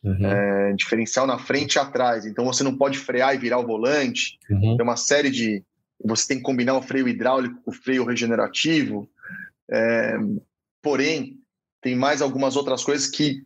[0.04, 0.26] Uhum.
[0.26, 2.26] É, diferencial na frente e atrás.
[2.26, 4.38] Então você não pode frear e virar o volante.
[4.50, 4.76] Uhum.
[4.78, 5.64] Tem uma série de.
[6.06, 9.10] Você tem que combinar o freio hidráulico com o freio regenerativo.
[9.70, 10.16] É,
[10.82, 11.38] porém,
[11.82, 13.44] tem mais algumas outras coisas que,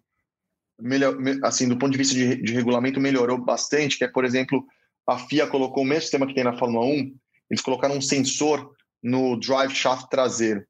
[0.79, 3.97] melhor, assim, do ponto de vista de, de regulamento, melhorou bastante.
[3.97, 4.65] Que é, por exemplo,
[5.07, 7.15] a FIA colocou o mesmo sistema que tem na Fórmula 1.
[7.49, 10.65] Eles colocaram um sensor no drive shaft traseiro.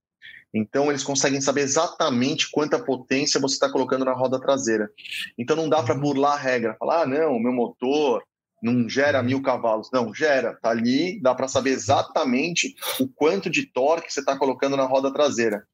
[0.53, 4.89] Então, eles conseguem saber exatamente quanta potência você está colocando na roda traseira.
[5.37, 6.01] Então, não dá para uhum.
[6.01, 6.75] burlar a regra.
[6.77, 8.21] Falar, ah, não, meu motor
[8.61, 9.89] não gera mil cavalos.
[9.91, 10.57] Não, gera.
[10.61, 15.11] Tá ali, dá para saber exatamente o quanto de torque você está colocando na roda
[15.11, 15.65] traseira.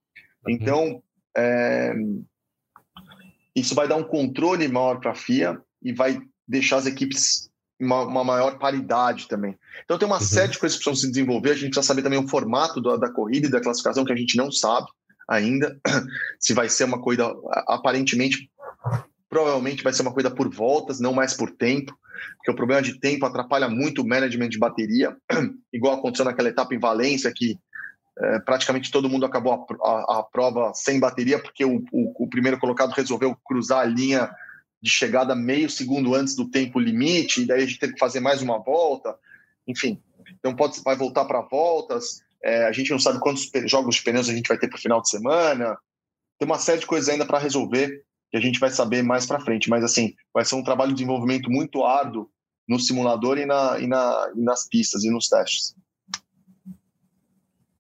[0.46, 0.54] Uhum.
[0.54, 1.04] Então,
[1.36, 1.94] é...
[3.56, 7.50] isso vai dar um controle maior para a FIA e vai deixar as equipes
[7.80, 9.58] uma, uma, maior paridade também.
[9.84, 10.22] Então tem uma uhum.
[10.22, 11.52] série de coisas que precisam se desenvolver.
[11.52, 14.16] A gente precisa saber também o formato da, da corrida e da classificação, que a
[14.16, 14.88] gente não sabe
[15.28, 15.80] ainda.
[16.40, 17.32] Se vai ser uma corrida,
[17.68, 18.50] aparentemente,
[19.30, 21.96] provavelmente vai ser uma corrida por voltas, não mais por tempo,
[22.38, 25.16] porque o problema de tempo atrapalha muito o management de bateria,
[25.72, 27.60] igual aconteceu naquela etapa em Valência, que
[28.20, 32.28] é, praticamente todo mundo acabou a, a, a, prova sem bateria, porque o, o, o
[32.28, 34.30] primeiro colocado resolveu cruzar a linha
[34.82, 38.20] de chegada meio segundo antes do tempo limite, e daí a gente teve que fazer
[38.20, 39.18] mais uma volta,
[39.68, 40.02] enfim.
[40.34, 42.22] Então pode vai voltar para voltas.
[42.44, 44.82] É, a gente não sabe quantos jogos de pneus a gente vai ter para o
[44.82, 45.78] final de semana.
[46.38, 49.40] Tem uma série de coisas ainda para resolver que a gente vai saber mais para
[49.40, 49.70] frente.
[49.70, 52.30] Mas assim, vai ser um trabalho de desenvolvimento muito árduo
[52.68, 55.76] no simulador e, na, e, na, e nas pistas e nos testes.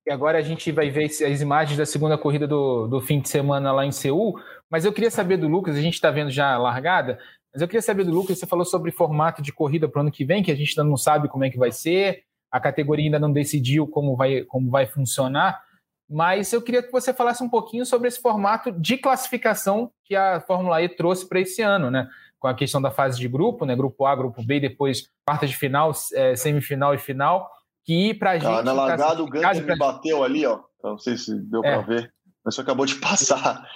[0.06, 3.28] E agora a gente vai ver as imagens da segunda corrida do, do fim de
[3.28, 4.40] semana lá em Seul.
[4.70, 7.20] Mas eu queria saber do Lucas, a gente está vendo já a largada,
[7.54, 10.12] mas eu queria saber do Lucas, você falou sobre formato de corrida para o ano
[10.12, 13.06] que vem, que a gente ainda não sabe como é que vai ser, a categoria
[13.06, 15.62] ainda não decidiu como vai, como vai funcionar,
[16.10, 20.40] mas eu queria que você falasse um pouquinho sobre esse formato de classificação que a
[20.40, 22.08] Fórmula E trouxe para esse ano, né?
[22.40, 23.76] Com a questão da fase de grupo, né?
[23.76, 27.50] Grupo A, grupo B, depois quarta de final, é, semifinal e final.
[27.86, 28.66] Que para a tá, gente.
[28.66, 30.62] na largada, o Gunter me bateu ali, ó.
[30.82, 31.74] Não sei se deu é.
[31.74, 32.14] para ver,
[32.44, 33.68] mas só acabou de passar.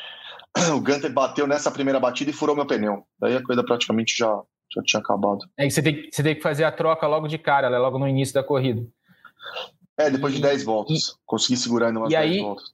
[0.76, 3.06] o Gunter bateu nessa primeira batida e furou meu pneu.
[3.20, 4.42] Daí a coisa praticamente já,
[4.74, 5.40] já tinha acabado.
[5.58, 7.78] É, você tem, você tem que fazer a troca logo de cara, né?
[7.78, 8.86] logo no início da corrida.
[9.98, 10.98] É, depois de 10 voltas.
[10.98, 12.72] E, Consegui segurar ainda umas 10 voltas.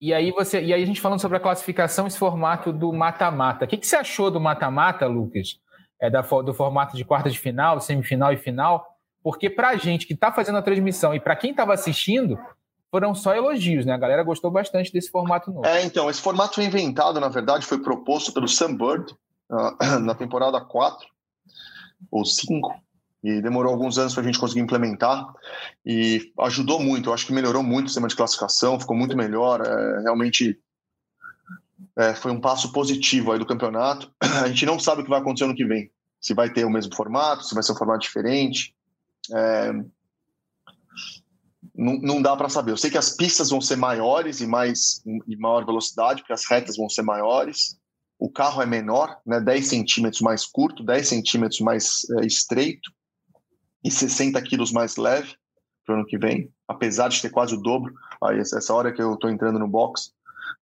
[0.00, 3.64] E aí, você, e aí a gente falando sobre a classificação, esse formato do mata-mata.
[3.64, 5.58] O que, que você achou do mata-mata, Lucas?
[6.00, 8.86] É da, do formato de quarta de final, semifinal e final?
[9.22, 12.38] Porque para a gente que está fazendo a transmissão e para quem estava assistindo,
[12.94, 13.92] foram só elogios, né?
[13.92, 15.66] A galera gostou bastante desse formato novo.
[15.66, 19.12] É, então, esse formato inventado, na verdade, foi proposto pelo Sam Bird
[19.50, 21.04] uh, na temporada 4.
[22.08, 22.72] ou cinco,
[23.24, 25.26] e demorou alguns anos para a gente conseguir implementar
[25.84, 27.08] e ajudou muito.
[27.08, 29.60] Eu acho que melhorou muito o sistema de classificação, ficou muito melhor.
[29.66, 30.56] É, realmente
[31.98, 34.08] é, foi um passo positivo aí do campeonato.
[34.44, 35.90] A gente não sabe o que vai acontecer no que vem.
[36.20, 38.72] Se vai ter o mesmo formato, se vai ser um formato diferente.
[39.32, 39.72] É,
[41.74, 42.70] não, não dá para saber.
[42.70, 46.46] Eu sei que as pistas vão ser maiores e mais e maior velocidade, porque as
[46.46, 47.76] retas vão ser maiores.
[48.18, 52.92] O carro é menor, né, 10 centímetros mais curto, 10 centímetros mais é, estreito
[53.82, 55.34] e 60 quilos mais leve
[55.84, 57.92] para o ano que vem, apesar de ter quase o dobro.
[58.22, 60.12] Aí, essa hora que eu estou entrando no box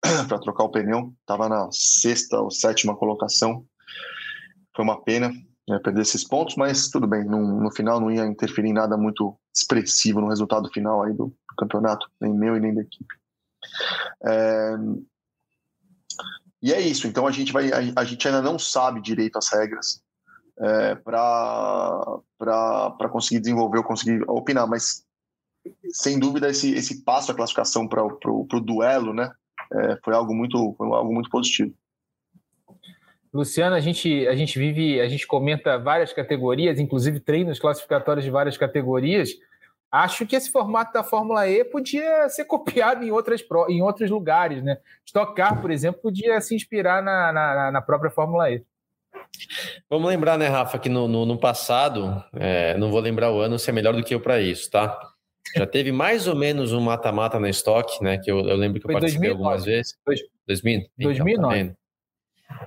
[0.28, 3.66] para trocar o pneu, estava na sexta ou sétima colocação.
[4.74, 5.30] Foi uma pena
[5.70, 7.24] né, perder esses pontos, mas tudo bem.
[7.24, 11.26] No, no, final não ia interferir em nada muito expressivo no resultado final aí do,
[11.26, 13.14] do campeonato, nem meu e nem da equipe.
[14.24, 14.74] É...
[16.62, 17.06] E é isso.
[17.06, 20.02] Então a gente vai, a, a gente ainda não sabe direito as regras
[20.58, 25.04] é, para conseguir desenvolver ou conseguir opinar, mas
[25.92, 29.30] sem dúvida esse, esse passo a classificação para o duelo, né,
[29.72, 31.72] é, foi algo muito foi algo muito positivo.
[33.32, 38.30] Luciano, a gente, a gente vive, a gente comenta várias categorias, inclusive treinos classificatórios de
[38.30, 39.30] várias categorias.
[39.90, 44.62] Acho que esse formato da Fórmula E podia ser copiado em, outras, em outros lugares,
[44.62, 44.78] né?
[45.04, 48.64] Stock Car, por exemplo, podia se inspirar na, na, na própria Fórmula E.
[49.88, 53.58] Vamos lembrar, né, Rafa, que no, no, no passado, é, não vou lembrar o ano,
[53.58, 54.98] você é melhor do que eu para isso, tá?
[55.56, 58.18] Já teve mais ou menos um mata-mata na estoque, né?
[58.18, 59.42] Que eu, eu lembro que eu Foi participei 2009.
[59.42, 59.98] algumas vezes.
[60.46, 60.86] 2000?
[60.98, 61.58] 2009.
[61.58, 61.79] Então, tá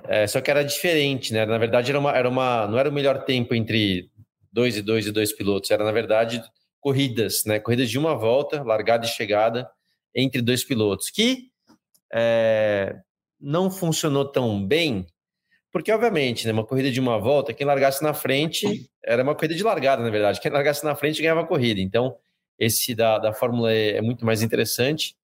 [0.04, 1.46] é, só que era diferente, né?
[1.46, 4.10] Na verdade, era uma, era uma, não era o melhor tempo entre
[4.52, 5.70] dois e dois e dois pilotos.
[5.70, 6.42] Era, na verdade,
[6.80, 7.60] corridas, né?
[7.60, 9.70] Corridas de uma volta, largada e chegada,
[10.14, 11.10] entre dois pilotos.
[11.10, 11.50] Que
[12.12, 12.96] é,
[13.40, 15.06] não funcionou tão bem
[15.74, 19.56] porque, obviamente, né, uma corrida de uma volta, quem largasse na frente era uma corrida
[19.56, 20.40] de largada, na verdade.
[20.40, 21.80] Quem largasse na frente ganhava a corrida.
[21.80, 22.16] Então,
[22.56, 25.16] esse da, da Fórmula E é muito mais interessante,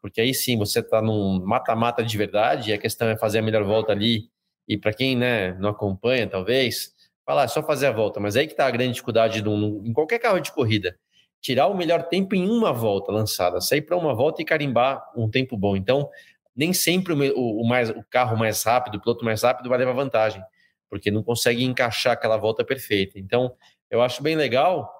[0.00, 3.42] porque aí sim você está num mata-mata de verdade, e a questão é fazer a
[3.42, 4.28] melhor volta ali.
[4.66, 6.92] E para quem né, não acompanha, talvez,
[7.24, 8.20] falar, é só fazer a volta.
[8.20, 10.96] Mas aí que está a grande dificuldade de um, em qualquer carro de corrida.
[11.40, 15.30] Tirar o melhor tempo em uma volta lançada, sair para uma volta e carimbar um
[15.30, 15.76] tempo bom.
[15.76, 16.08] Então,
[16.56, 19.92] nem sempre o, o, mais, o carro mais rápido, o piloto mais rápido vai levar
[19.92, 20.42] vantagem,
[20.90, 23.18] porque não consegue encaixar aquela volta perfeita.
[23.18, 23.54] Então,
[23.90, 24.97] eu acho bem legal.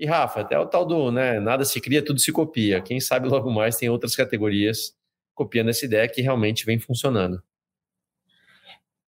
[0.00, 2.80] E, Rafa, até o tal do né, nada se cria, tudo se copia.
[2.80, 4.96] Quem sabe logo mais tem outras categorias
[5.34, 7.42] copiando essa ideia que realmente vem funcionando.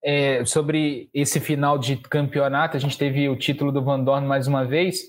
[0.05, 4.47] É, sobre esse final de campeonato, a gente teve o título do Van Dorn mais
[4.47, 5.01] uma vez.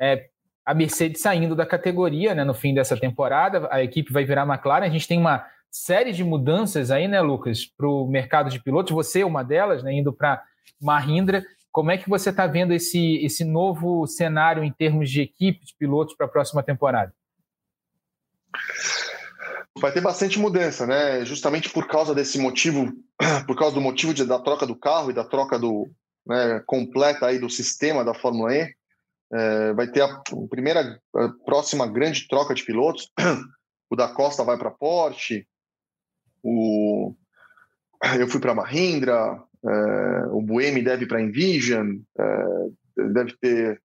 [0.00, 0.26] É,
[0.64, 4.86] a Mercedes saindo da categoria né, no fim dessa temporada, a equipe vai virar McLaren.
[4.86, 8.92] A gente tem uma série de mudanças aí, né, Lucas, para o mercado de pilotos.
[8.92, 10.42] Você é uma delas, né, indo para
[10.80, 11.44] Mahindra.
[11.76, 15.74] Como é que você está vendo esse, esse novo cenário em termos de equipe de
[15.78, 17.12] pilotos para a próxima temporada?
[19.78, 21.22] Vai ter bastante mudança, né?
[21.26, 22.90] Justamente por causa desse motivo,
[23.46, 25.86] por causa do motivo de, da troca do carro e da troca do
[26.26, 28.74] né, completa aí do sistema da Fórmula E.
[29.34, 33.12] É, vai ter a, primeira, a próxima grande troca de pilotos.
[33.88, 35.46] O da Costa vai para Porsche,
[36.42, 37.14] o,
[38.18, 43.80] eu fui para Mahindra, é, o Buemi deve para Envision, é, deve ter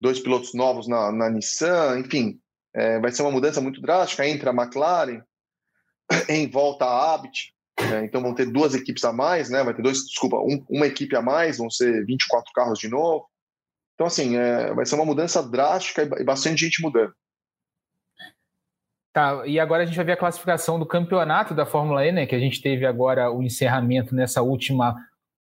[0.00, 2.40] dois pilotos novos na, na Nissan, enfim,
[2.74, 4.26] é, vai ser uma mudança muito drástica.
[4.26, 5.22] Entra a McLaren,
[6.28, 7.54] em volta a Abt,
[8.04, 9.62] então vão ter duas equipes a mais, né?
[9.62, 13.26] Vai ter dois, desculpa, um, uma equipe a mais, vão ser 24 carros de novo.
[13.94, 14.34] Então, assim,
[14.74, 17.12] vai ser uma mudança drástica e bastante gente mudando.
[19.12, 22.26] Tá, e agora a gente vai ver a classificação do campeonato da Fórmula E, né?
[22.26, 24.96] Que a gente teve agora o encerramento nessa última,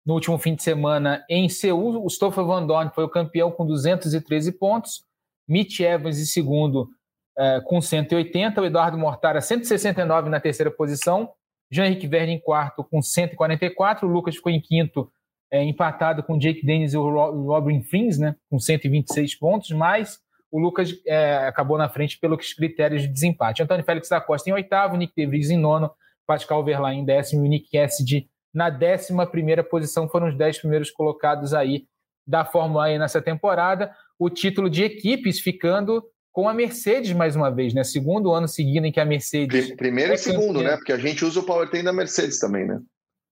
[0.06, 2.04] no último fim de semana em Seul.
[2.04, 5.04] O Stoffel Van Dorn foi o campeão com 213 pontos,
[5.48, 6.90] Mitch Evans em segundo
[7.38, 11.32] é, com 180, o Eduardo Mortara 169 na terceira posição,
[11.72, 15.12] Jean-Henrique Verne em quarto com 144, o Lucas ficou em quinto,
[15.50, 18.36] é, empatado com Jake Dennis e o Robin Frins, né?
[18.50, 20.20] Com 126 pontos, mais
[20.52, 23.64] o Lucas é, acabou na frente pelos critérios de desempate.
[23.64, 25.90] Antônio Félix da Costa em oitavo, Nick De Vries em nono,
[26.28, 30.08] Pascal Verlaine em décimo e o Nick Cassidy na décima primeira posição.
[30.10, 31.86] Foram os dez primeiros colocados aí
[32.26, 33.92] da Fórmula E nessa temporada.
[34.20, 37.84] O título de equipes ficando com a Mercedes mais uma vez, né?
[37.84, 39.76] Segundo ano seguido em que a Mercedes.
[39.76, 40.78] Primeiro é e segundo, né?
[40.78, 42.80] Porque a gente usa o powertrain da Mercedes também, né?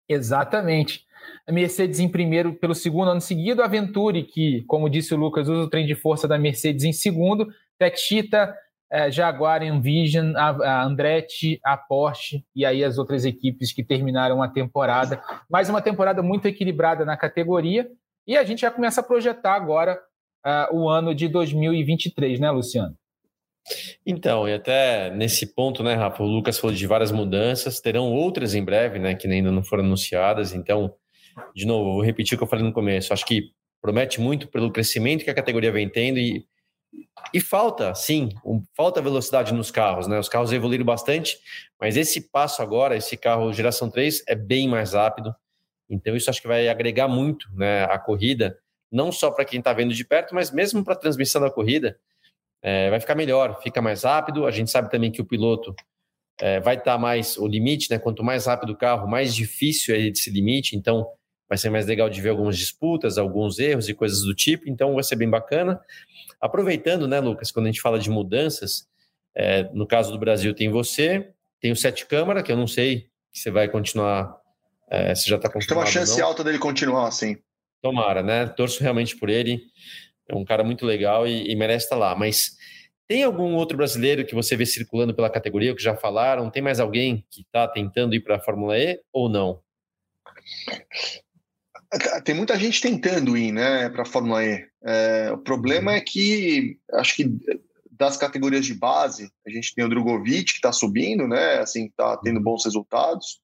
[0.08, 1.06] Exatamente
[1.46, 5.48] a Mercedes em primeiro pelo segundo ano seguido, a Venturi, que, como disse o Lucas,
[5.48, 7.48] usa o trem de força da Mercedes em segundo,
[7.78, 8.54] Texita,
[8.90, 14.42] eh, Jaguar, Envision, a, a Andretti, a Porsche e aí as outras equipes que terminaram
[14.42, 15.22] a temporada.
[15.48, 17.88] Mais uma temporada muito equilibrada na categoria
[18.26, 20.00] E a gente já começa a projetar agora
[20.46, 22.96] uh, o ano de 2023, né, Luciano?
[24.06, 28.54] Então, e até nesse ponto, né, Rafa, o Lucas falou de várias mudanças, terão outras
[28.54, 30.54] em breve, né, que ainda não foram anunciadas.
[30.54, 30.94] Então,
[31.54, 33.12] de novo, vou repetir o que eu falei no começo.
[33.12, 33.50] Acho que
[33.82, 36.46] promete muito pelo crescimento que a categoria vem tendo e,
[37.32, 40.18] e falta, sim, um, falta velocidade nos carros, né?
[40.18, 41.38] Os carros evoluíram bastante,
[41.80, 45.34] mas esse passo agora, esse carro geração 3 é bem mais rápido.
[45.88, 48.58] Então, isso acho que vai agregar muito, né, a corrida,
[48.90, 51.98] não só para quem está vendo de perto, mas mesmo para a transmissão da corrida
[52.62, 54.46] é, vai ficar melhor, fica mais rápido.
[54.46, 55.74] A gente sabe também que o piloto
[56.40, 57.98] é, vai estar tá mais o limite, né?
[57.98, 60.76] Quanto mais rápido o carro, mais difícil é esse limite.
[60.76, 61.06] Então,
[61.48, 64.68] vai ser mais legal de ver algumas disputas, alguns erros e coisas do tipo.
[64.68, 65.80] Então, vai ser bem bacana.
[66.40, 68.86] Aproveitando, né, Lucas, quando a gente fala de mudanças,
[69.34, 73.08] é, no caso do Brasil tem você, tem o sete câmara, que eu não sei
[73.32, 74.36] se você vai continuar,
[74.90, 75.68] é, se já está confirmado.
[75.68, 77.36] Tem uma chance alta dele continuar, assim.
[77.82, 78.46] Tomara, né?
[78.46, 79.62] Torço realmente por ele.
[80.28, 82.14] É um cara muito legal e, e merece estar lá.
[82.14, 82.56] Mas
[83.06, 86.50] tem algum outro brasileiro que você vê circulando pela categoria, que já falaram?
[86.50, 89.62] Tem mais alguém que está tentando ir para a Fórmula E ou não?
[92.24, 94.66] Tem muita gente tentando ir né, para a Fórmula E.
[94.84, 97.38] É, o problema é que acho que
[97.90, 101.58] das categorias de base, a gente tem o Drogovic que está subindo, né?
[101.58, 103.40] Assim, está tendo bons resultados.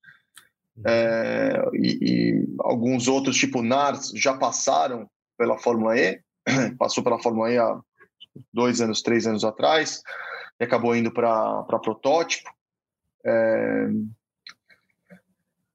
[0.87, 6.21] É, e, e, alguns outros, tipo Nars, já passaram pela Fórmula E.
[6.79, 7.81] passou pela Fórmula E há
[8.53, 10.03] dois anos, três anos atrás,
[10.61, 12.49] e acabou indo para protótipo.
[13.25, 13.89] É...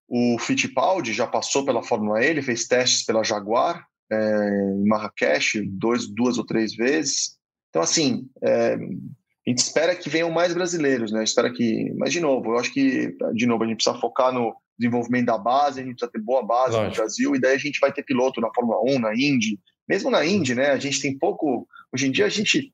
[0.10, 5.62] O Fittipaldi já passou pela Fórmula E, ele fez testes pela Jaguar é, em Marrakech
[5.68, 7.38] dois, duas ou três vezes.
[7.70, 11.24] Então, assim, é, a gente espera que venham mais brasileiros, né?
[11.24, 11.94] Espera que.
[11.98, 15.38] Mas, de novo, eu acho que, de novo, a gente precisa focar no desenvolvimento da
[15.38, 16.90] base, a gente precisa ter boa base Lógico.
[16.90, 20.10] no Brasil, e daí a gente vai ter piloto na Fórmula 1, na Indy, mesmo
[20.10, 20.70] na Indy, né?
[20.70, 21.68] A gente tem pouco.
[21.94, 22.74] Hoje em dia a gente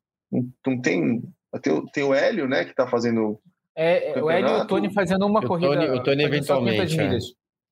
[0.65, 1.23] não tem.
[1.61, 3.39] Tem o, tem o Hélio, né, que está fazendo.
[3.75, 5.75] É, o Hélio e o Tony fazendo uma o corrida.
[5.75, 6.99] Tony, o Tony eventualmente.
[6.99, 7.17] É.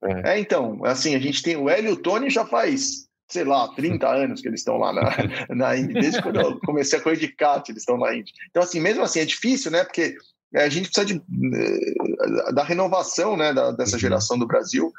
[0.04, 0.34] É.
[0.34, 0.38] é.
[0.38, 4.06] então, assim, a gente tem o Hélio e o Tony já faz, sei lá, 30
[4.06, 5.02] anos que eles estão lá na,
[5.54, 5.94] na Indy.
[5.94, 8.32] Desde quando eu comecei a correr de kart, eles estão na Indy.
[8.50, 9.82] Então, assim, mesmo assim, é difícil, né?
[9.82, 10.14] Porque
[10.54, 14.00] é, a gente precisa de, eh, da renovação né, da, dessa uhum.
[14.00, 14.92] geração do Brasil,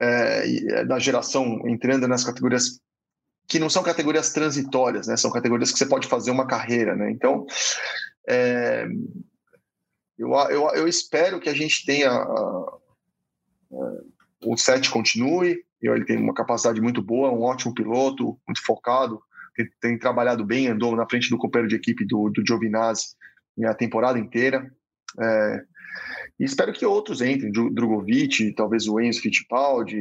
[0.00, 2.80] é, da geração entrando nas categorias
[3.48, 5.16] que não são categorias transitórias, né?
[5.16, 7.10] São categorias que você pode fazer uma carreira, né?
[7.10, 7.46] Então,
[8.28, 8.86] é,
[10.18, 12.78] eu, eu, eu, espero que a gente tenha a, a,
[14.44, 15.64] o set continue.
[15.80, 19.22] Ele tem uma capacidade muito boa, um ótimo piloto, muito focado,
[19.54, 23.14] tem, tem trabalhado bem, andou na frente do companheiro de equipe do, do Giovinazzi
[23.64, 24.70] a temporada inteira.
[25.20, 25.62] É,
[26.38, 29.98] e espero que outros entrem, Drogovic, talvez o Enzo Fittipaldi,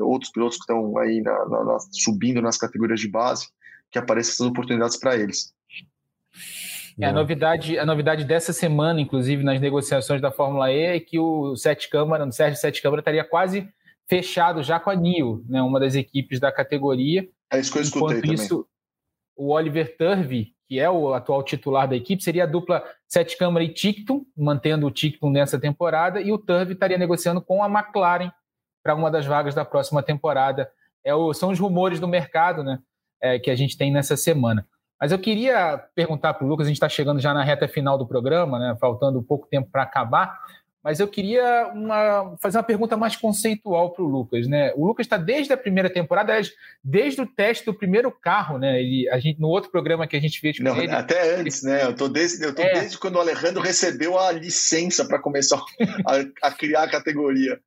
[0.00, 3.48] outros pilotos que estão aí na, na, subindo nas categorias de base,
[3.90, 5.54] que apareçam essas oportunidades para eles.
[7.00, 11.18] É, a, novidade, a novidade dessa semana, inclusive, nas negociações da Fórmula E, é que
[11.18, 13.68] o Sete Câmara, o Sérgio Sete Câmara, estaria quase
[14.08, 17.28] fechado já com a NIO, né, uma das equipes da categoria.
[17.52, 18.66] É isso que eu escutei Enquanto isso, também.
[19.36, 23.64] o Oliver Turvey, que é o atual titular da equipe, seria a dupla Sete Câmara
[23.64, 28.32] e Ticton, mantendo o Ticton nessa temporada, e o Turvey estaria negociando com a McLaren
[28.82, 30.70] para uma das vagas da próxima temporada.
[31.04, 32.80] É o, são os rumores do mercado né,
[33.20, 34.66] é, que a gente tem nessa semana.
[35.00, 37.96] Mas eu queria perguntar para o Lucas, a gente está chegando já na reta final
[37.96, 40.40] do programa, né, faltando pouco tempo para acabar,
[40.82, 44.72] mas eu queria uma, fazer uma pergunta mais conceitual para o Lucas, né?
[44.76, 46.32] O Lucas está desde a primeira temporada,
[46.82, 48.80] desde o teste do primeiro carro, né?
[48.80, 50.90] Ele, a gente, no outro programa que a gente fez com Não, ele.
[50.90, 51.84] Até antes, né?
[51.84, 52.72] Eu estou desde, eu tô é.
[52.72, 55.60] desde quando o Alejandro recebeu a licença para começar
[56.06, 57.60] a, a, criar a categoria.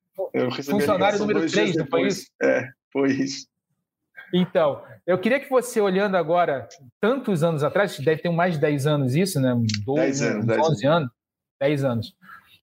[0.64, 2.26] Funcionário número 3, não foi isso?
[2.42, 3.51] É, foi isso.
[4.34, 6.68] Então, eu queria que você, olhando agora,
[7.00, 9.54] tantos anos atrás, deve ter mais de 10 anos isso, né?
[9.86, 11.10] 12, 10 anos, 11 anos.
[11.60, 12.16] 10 anos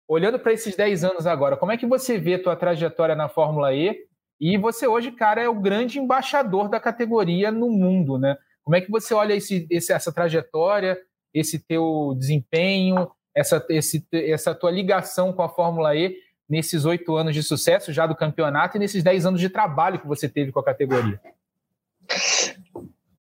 [0.08, 3.28] olhando para esses 10 anos agora, como é que você vê a tua trajetória na
[3.28, 3.94] Fórmula E?
[4.40, 8.36] E você hoje, cara, é o grande embaixador da categoria no mundo, né?
[8.64, 10.98] Como é que você olha esse, esse, essa trajetória,
[11.34, 16.16] esse teu desempenho, essa, esse, essa tua ligação com a Fórmula E
[16.48, 20.06] nesses oito anos de sucesso já do campeonato e nesses dez anos de trabalho que
[20.06, 21.20] você teve com a categoria?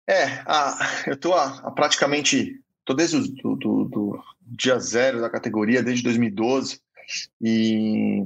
[0.09, 1.35] É, a, eu estou
[1.75, 6.81] praticamente, estou desde o do, do, do, dia zero da categoria, desde 2012.
[7.43, 8.25] E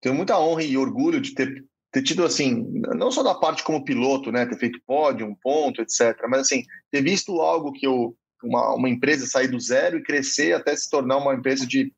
[0.00, 3.84] tenho muita honra e orgulho de ter, ter tido, assim, não só da parte como
[3.84, 8.16] piloto, né, ter feito pódio, um ponto, etc., mas, assim, ter visto algo que eu,
[8.42, 11.92] uma, uma empresa sair do zero e crescer até se tornar uma empresa de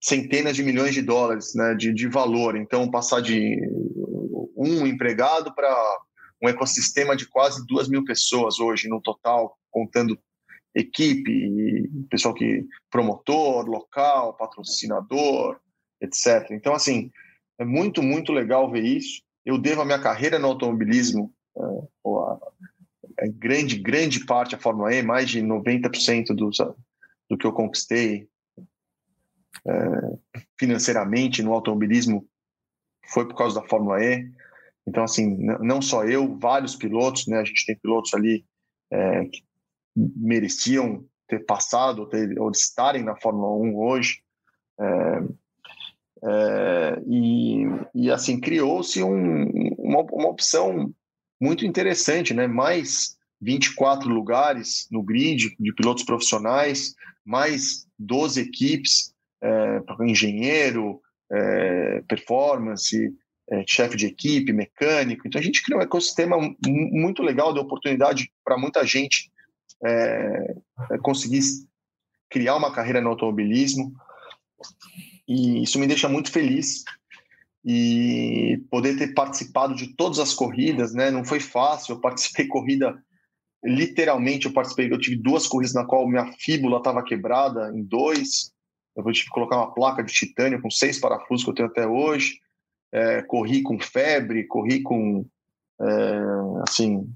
[0.00, 2.56] centenas de milhões de dólares né, de, de valor.
[2.56, 3.56] Então, passar de
[4.56, 5.72] um empregado para
[6.42, 10.18] um ecossistema de quase duas mil pessoas hoje no total, contando
[10.74, 15.58] equipe, pessoal que promotor, local, patrocinador,
[16.00, 16.50] etc.
[16.52, 17.10] Então, assim,
[17.58, 19.22] é muito, muito legal ver isso.
[19.44, 21.62] Eu devo a minha carreira no automobilismo, é,
[22.06, 22.38] a,
[23.20, 26.58] a grande, grande parte da Fórmula E, mais de 90% dos,
[27.28, 28.28] do que eu conquistei
[29.66, 32.26] é, financeiramente no automobilismo
[33.08, 34.30] foi por causa da Fórmula E.
[34.88, 37.38] Então, assim, não só eu, vários pilotos, né?
[37.38, 38.44] A gente tem pilotos ali
[38.90, 39.42] é, que
[39.94, 44.22] mereciam ter passado ou, ter, ou estarem na Fórmula 1 hoje.
[44.80, 45.22] É,
[46.24, 47.64] é, e,
[47.94, 50.90] e, assim, criou-se um, uma, uma opção
[51.38, 52.46] muito interessante, né?
[52.46, 56.94] Mais 24 lugares no grid de pilotos profissionais,
[57.26, 60.98] mais 12 equipes é, para engenheiro,
[61.30, 63.14] é, performance,
[63.50, 65.26] é, chefe de equipe, mecânico.
[65.26, 66.36] Então a gente criou um ecossistema
[66.66, 69.30] muito legal, de oportunidade para muita gente
[69.84, 70.54] é,
[70.90, 71.40] é, conseguir
[72.30, 73.92] criar uma carreira no automobilismo.
[75.26, 76.84] E isso me deixa muito feliz
[77.64, 81.10] e poder ter participado de todas as corridas, né?
[81.10, 81.94] Não foi fácil.
[81.94, 82.96] Eu participei corrida
[83.64, 84.46] literalmente.
[84.46, 84.90] Eu participei.
[84.90, 88.52] Eu tive duas corridas na qual minha fíbula estava quebrada em dois.
[88.96, 91.86] Eu tive que colocar uma placa de titânio com seis parafusos que eu tenho até
[91.86, 92.40] hoje.
[92.92, 95.26] É, corri com febre, corri com
[95.80, 96.20] é,
[96.68, 97.06] assim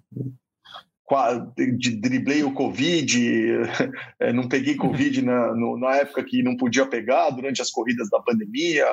[1.99, 3.19] driblei o Covid,
[4.19, 8.09] é, não peguei Covid na, no, na época que não podia pegar, durante as corridas
[8.11, 8.87] da pandemia.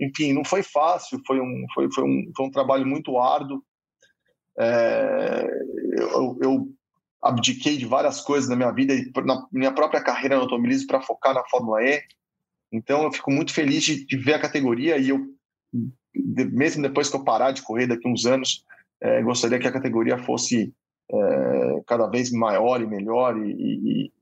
[0.00, 3.62] Enfim, não foi fácil, foi um, foi, foi um, foi um trabalho muito árduo.
[4.58, 5.46] É,
[5.98, 6.68] eu, eu,
[7.22, 11.02] abdiquei de várias coisas na minha vida e na minha própria carreira no automobilismo para
[11.02, 12.00] focar na Fórmula E.
[12.70, 15.26] Então, eu fico muito feliz de, de ver a categoria e eu,
[16.52, 18.64] mesmo depois que eu parar de correr daqui uns anos,
[19.00, 20.74] é, gostaria que a categoria fosse
[21.10, 24.12] é, cada vez maior e melhor e, e,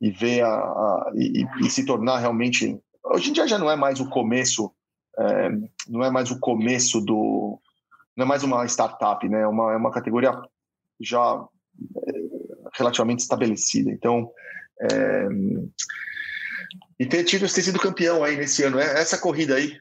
[0.00, 3.76] e ver a, a e, e, se tornar realmente hoje em dia já não é
[3.76, 4.72] mais o começo
[5.18, 5.50] é,
[5.88, 7.60] não é mais o começo do
[8.16, 10.32] não é mais uma startup né é uma, é uma categoria
[11.00, 11.46] já
[12.06, 12.12] é,
[12.74, 13.90] relativamente estabelecida.
[13.90, 14.30] Então
[14.80, 15.28] é,
[16.98, 19.78] e ter tido ter sido campeão aí nesse ano é, essa corrida aí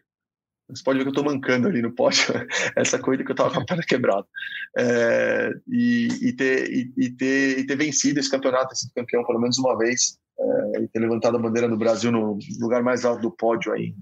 [0.70, 2.24] você pode ver que eu estou mancando ali no pódio,
[2.76, 4.28] essa corrida que eu estava com a perna quebrada.
[4.78, 9.26] É, e, e, ter, e, e, ter, e ter vencido esse campeonato, ter sido campeão
[9.26, 13.06] pelo menos uma vez, é, e ter levantado a bandeira do Brasil no lugar mais
[13.06, 13.96] alto do pódio aí,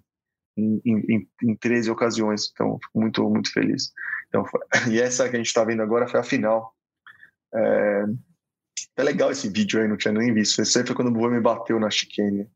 [0.58, 2.50] em, em, em 13 ocasiões.
[2.52, 3.92] Então, fico muito, muito feliz.
[4.28, 4.60] Então, foi,
[4.92, 6.74] e essa que a gente está vendo agora foi a final.
[7.54, 8.06] É,
[8.98, 10.62] é legal esse vídeo aí, não tinha nem visto.
[10.62, 12.50] Esse aí foi quando o Boi me bateu na chicane.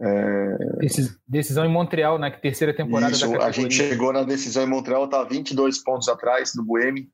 [0.00, 0.56] É...
[1.26, 2.30] Decisão em Montreal, né?
[2.30, 3.48] Que terceira temporada Isso, da categoria.
[3.48, 7.08] A gente chegou na decisão em Montreal, tá 22 pontos atrás do Buemi.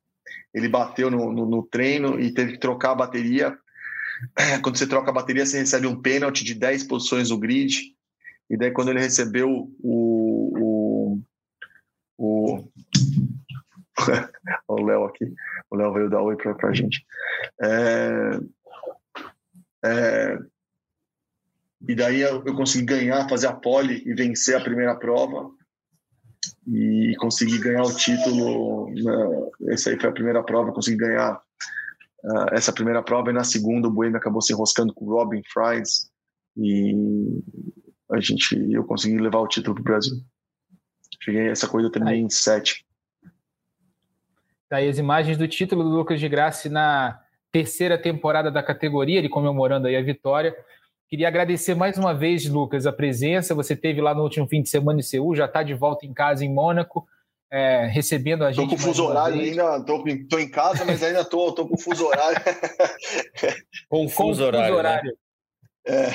[0.53, 3.57] Ele bateu no, no, no, treino e teve que trocar a bateria.
[4.63, 7.95] Quando você troca a bateria, você recebe um pênalti de 10 posições no grid.
[8.49, 10.51] E daí, quando ele recebeu o.
[10.59, 11.21] O,
[12.17, 12.69] o,
[14.67, 15.33] o Léo aqui.
[15.69, 17.05] O Léo veio dar oi pra, pra gente.
[17.61, 18.39] É,
[19.85, 20.37] é,
[21.87, 25.49] e daí eu, eu consegui ganhar, fazer a pole e vencer a primeira prova
[26.67, 28.91] e consegui ganhar o título.
[29.03, 31.41] Na, essa aí foi a primeira prova, consegui ganhar
[32.23, 35.41] uh, essa primeira prova e na segunda o Bueno acabou se enroscando com o Robin
[35.51, 36.11] Fries
[36.57, 36.93] e
[38.11, 40.17] a gente, eu consegui levar o título para o Brasil.
[41.23, 42.21] Cheguei essa coisa eu terminei aí.
[42.21, 42.85] em sete.
[44.69, 47.19] Tá aí as imagens do título do Lucas de Graça na
[47.51, 50.55] terceira temporada da categoria, ele comemorando aí a vitória.
[51.11, 53.53] Queria agradecer mais uma vez, Lucas, a presença.
[53.53, 56.13] Você teve lá no último fim de semana em Seul, já está de volta em
[56.13, 57.05] casa em Mônaco,
[57.51, 58.63] é, recebendo a gente.
[58.63, 62.37] Estou com fuso horário ainda, estou em casa, mas ainda estou com fuso horário.
[63.89, 64.73] com fuso horário.
[64.73, 65.17] horário.
[65.85, 65.93] Né?
[65.93, 66.11] É.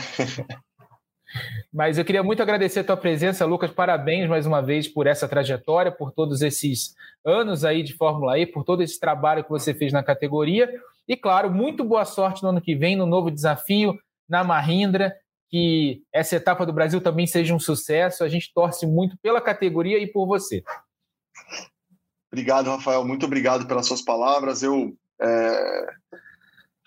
[1.71, 3.71] Mas eu queria muito agradecer a tua presença, Lucas.
[3.71, 8.47] Parabéns mais uma vez por essa trajetória, por todos esses anos aí de Fórmula E,
[8.47, 10.73] por todo esse trabalho que você fez na categoria.
[11.07, 13.95] E, claro, muito boa sorte no ano que vem, no novo desafio
[14.29, 15.15] na Mahindra,
[15.49, 18.25] que essa etapa do Brasil também seja um sucesso.
[18.25, 20.63] A gente torce muito pela categoria e por você.
[22.31, 23.05] Obrigado, Rafael.
[23.05, 24.63] Muito obrigado pelas suas palavras.
[24.63, 25.87] Eu é,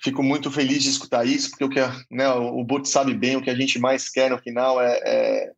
[0.02, 1.80] fico muito feliz de escutar isso, porque o que
[2.12, 5.52] né, o Burt sabe bem o que a gente mais quer no final é, é,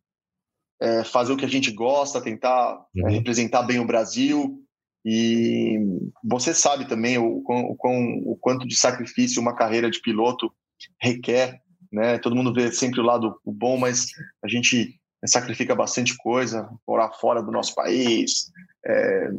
[0.80, 3.10] é fazer o que a gente gosta, tentar é, uhum.
[3.10, 4.58] representar bem o Brasil.
[5.04, 5.78] E
[6.24, 10.52] você sabe também o, o, o, o quanto de sacrifício uma carreira de piloto
[11.00, 11.60] requer
[11.92, 12.18] né?
[12.18, 14.06] Todo mundo vê sempre o lado bom, mas
[14.42, 18.50] a gente sacrifica bastante coisa, morar fora do nosso país,
[18.84, 19.30] é,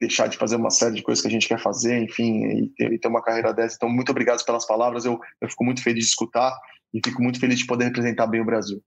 [0.00, 2.92] deixar de fazer uma série de coisas que a gente quer fazer, enfim, e ter,
[2.92, 3.76] e ter uma carreira dessa.
[3.76, 5.04] Então, muito obrigado pelas palavras.
[5.04, 6.56] Eu, eu fico muito feliz de escutar
[6.92, 8.82] e fico muito feliz de poder representar bem o Brasil.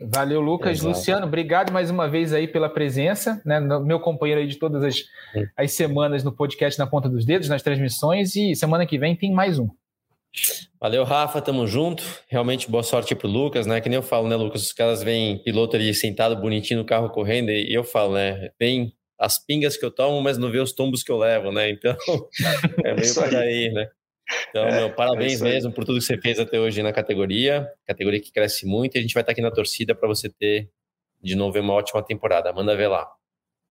[0.00, 0.78] Valeu, Lucas.
[0.78, 0.88] Exato.
[0.88, 3.58] Luciano, obrigado mais uma vez aí pela presença, né?
[3.60, 5.02] Meu companheiro aí de todas as,
[5.56, 9.32] as semanas no podcast Na Ponta dos Dedos, nas transmissões, e semana que vem tem
[9.32, 9.68] mais um.
[10.80, 12.02] Valeu, Rafa, tamo junto.
[12.28, 13.80] Realmente boa sorte pro Lucas, né?
[13.80, 14.62] Que nem eu falo, né, Lucas?
[14.62, 18.50] Os caras vêm piloto ali sentado bonitinho no carro correndo, e eu falo, né?
[18.58, 21.70] Vem as pingas que eu tomo, mas não vê os tombos que eu levo, né?
[21.70, 21.96] Então,
[22.84, 23.88] é meio por aí, né?
[24.48, 27.68] Então, é, meu, parabéns é mesmo por tudo que você fez até hoje na categoria,
[27.86, 30.70] categoria que cresce muito, e a gente vai estar aqui na torcida para você ter
[31.22, 32.52] de novo uma ótima temporada.
[32.52, 33.08] Manda ver lá.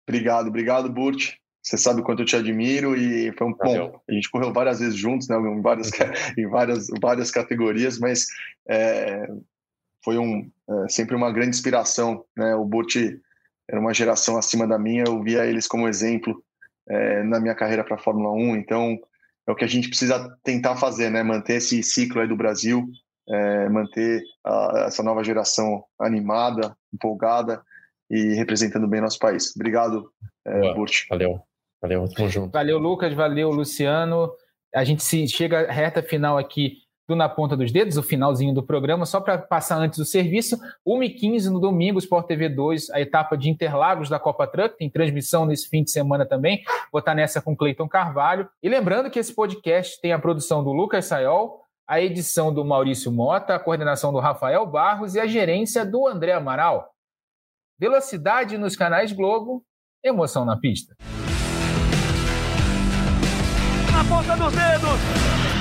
[0.08, 1.41] Obrigado, obrigado, Burt.
[1.62, 4.00] Você sabe o quanto eu te admiro e foi um bom.
[4.08, 5.90] A gente correu várias vezes juntos, né, em várias,
[6.36, 8.26] em várias, várias categorias, mas
[8.68, 9.28] é,
[10.04, 12.24] foi um, é, sempre uma grande inspiração.
[12.36, 12.54] Né?
[12.56, 12.96] O Burt
[13.70, 16.42] era uma geração acima da minha, eu via eles como exemplo
[16.88, 18.98] é, na minha carreira para a Fórmula 1, então
[19.46, 21.22] é o que a gente precisa tentar fazer, né?
[21.22, 22.86] Manter esse ciclo aí do Brasil,
[23.28, 27.62] é, manter a, essa nova geração animada, empolgada
[28.10, 29.54] e representando bem nosso país.
[29.56, 30.12] Obrigado,
[30.44, 31.06] é, Burt.
[31.08, 31.40] Valeu.
[31.82, 32.52] Valeu, tamo junto.
[32.52, 33.12] Valeu, Lucas.
[33.12, 34.32] Valeu, Luciano.
[34.72, 36.78] A gente se chega à reta final aqui
[37.08, 40.56] do Na Ponta dos Dedos, o finalzinho do programa, só para passar antes do serviço.
[40.86, 45.44] 1h15 no domingo, Sport TV 2, a etapa de Interlagos da Copa Truck, tem transmissão
[45.44, 46.62] nesse fim de semana também.
[46.92, 48.48] Vou estar nessa com Cleiton Carvalho.
[48.62, 53.10] E lembrando que esse podcast tem a produção do Lucas Sayol, a edição do Maurício
[53.10, 56.88] Mota, a coordenação do Rafael Barros e a gerência do André Amaral.
[57.78, 59.64] Velocidade nos canais Globo,
[60.04, 60.94] emoção na pista.
[64.08, 65.51] Ponta dos dedos!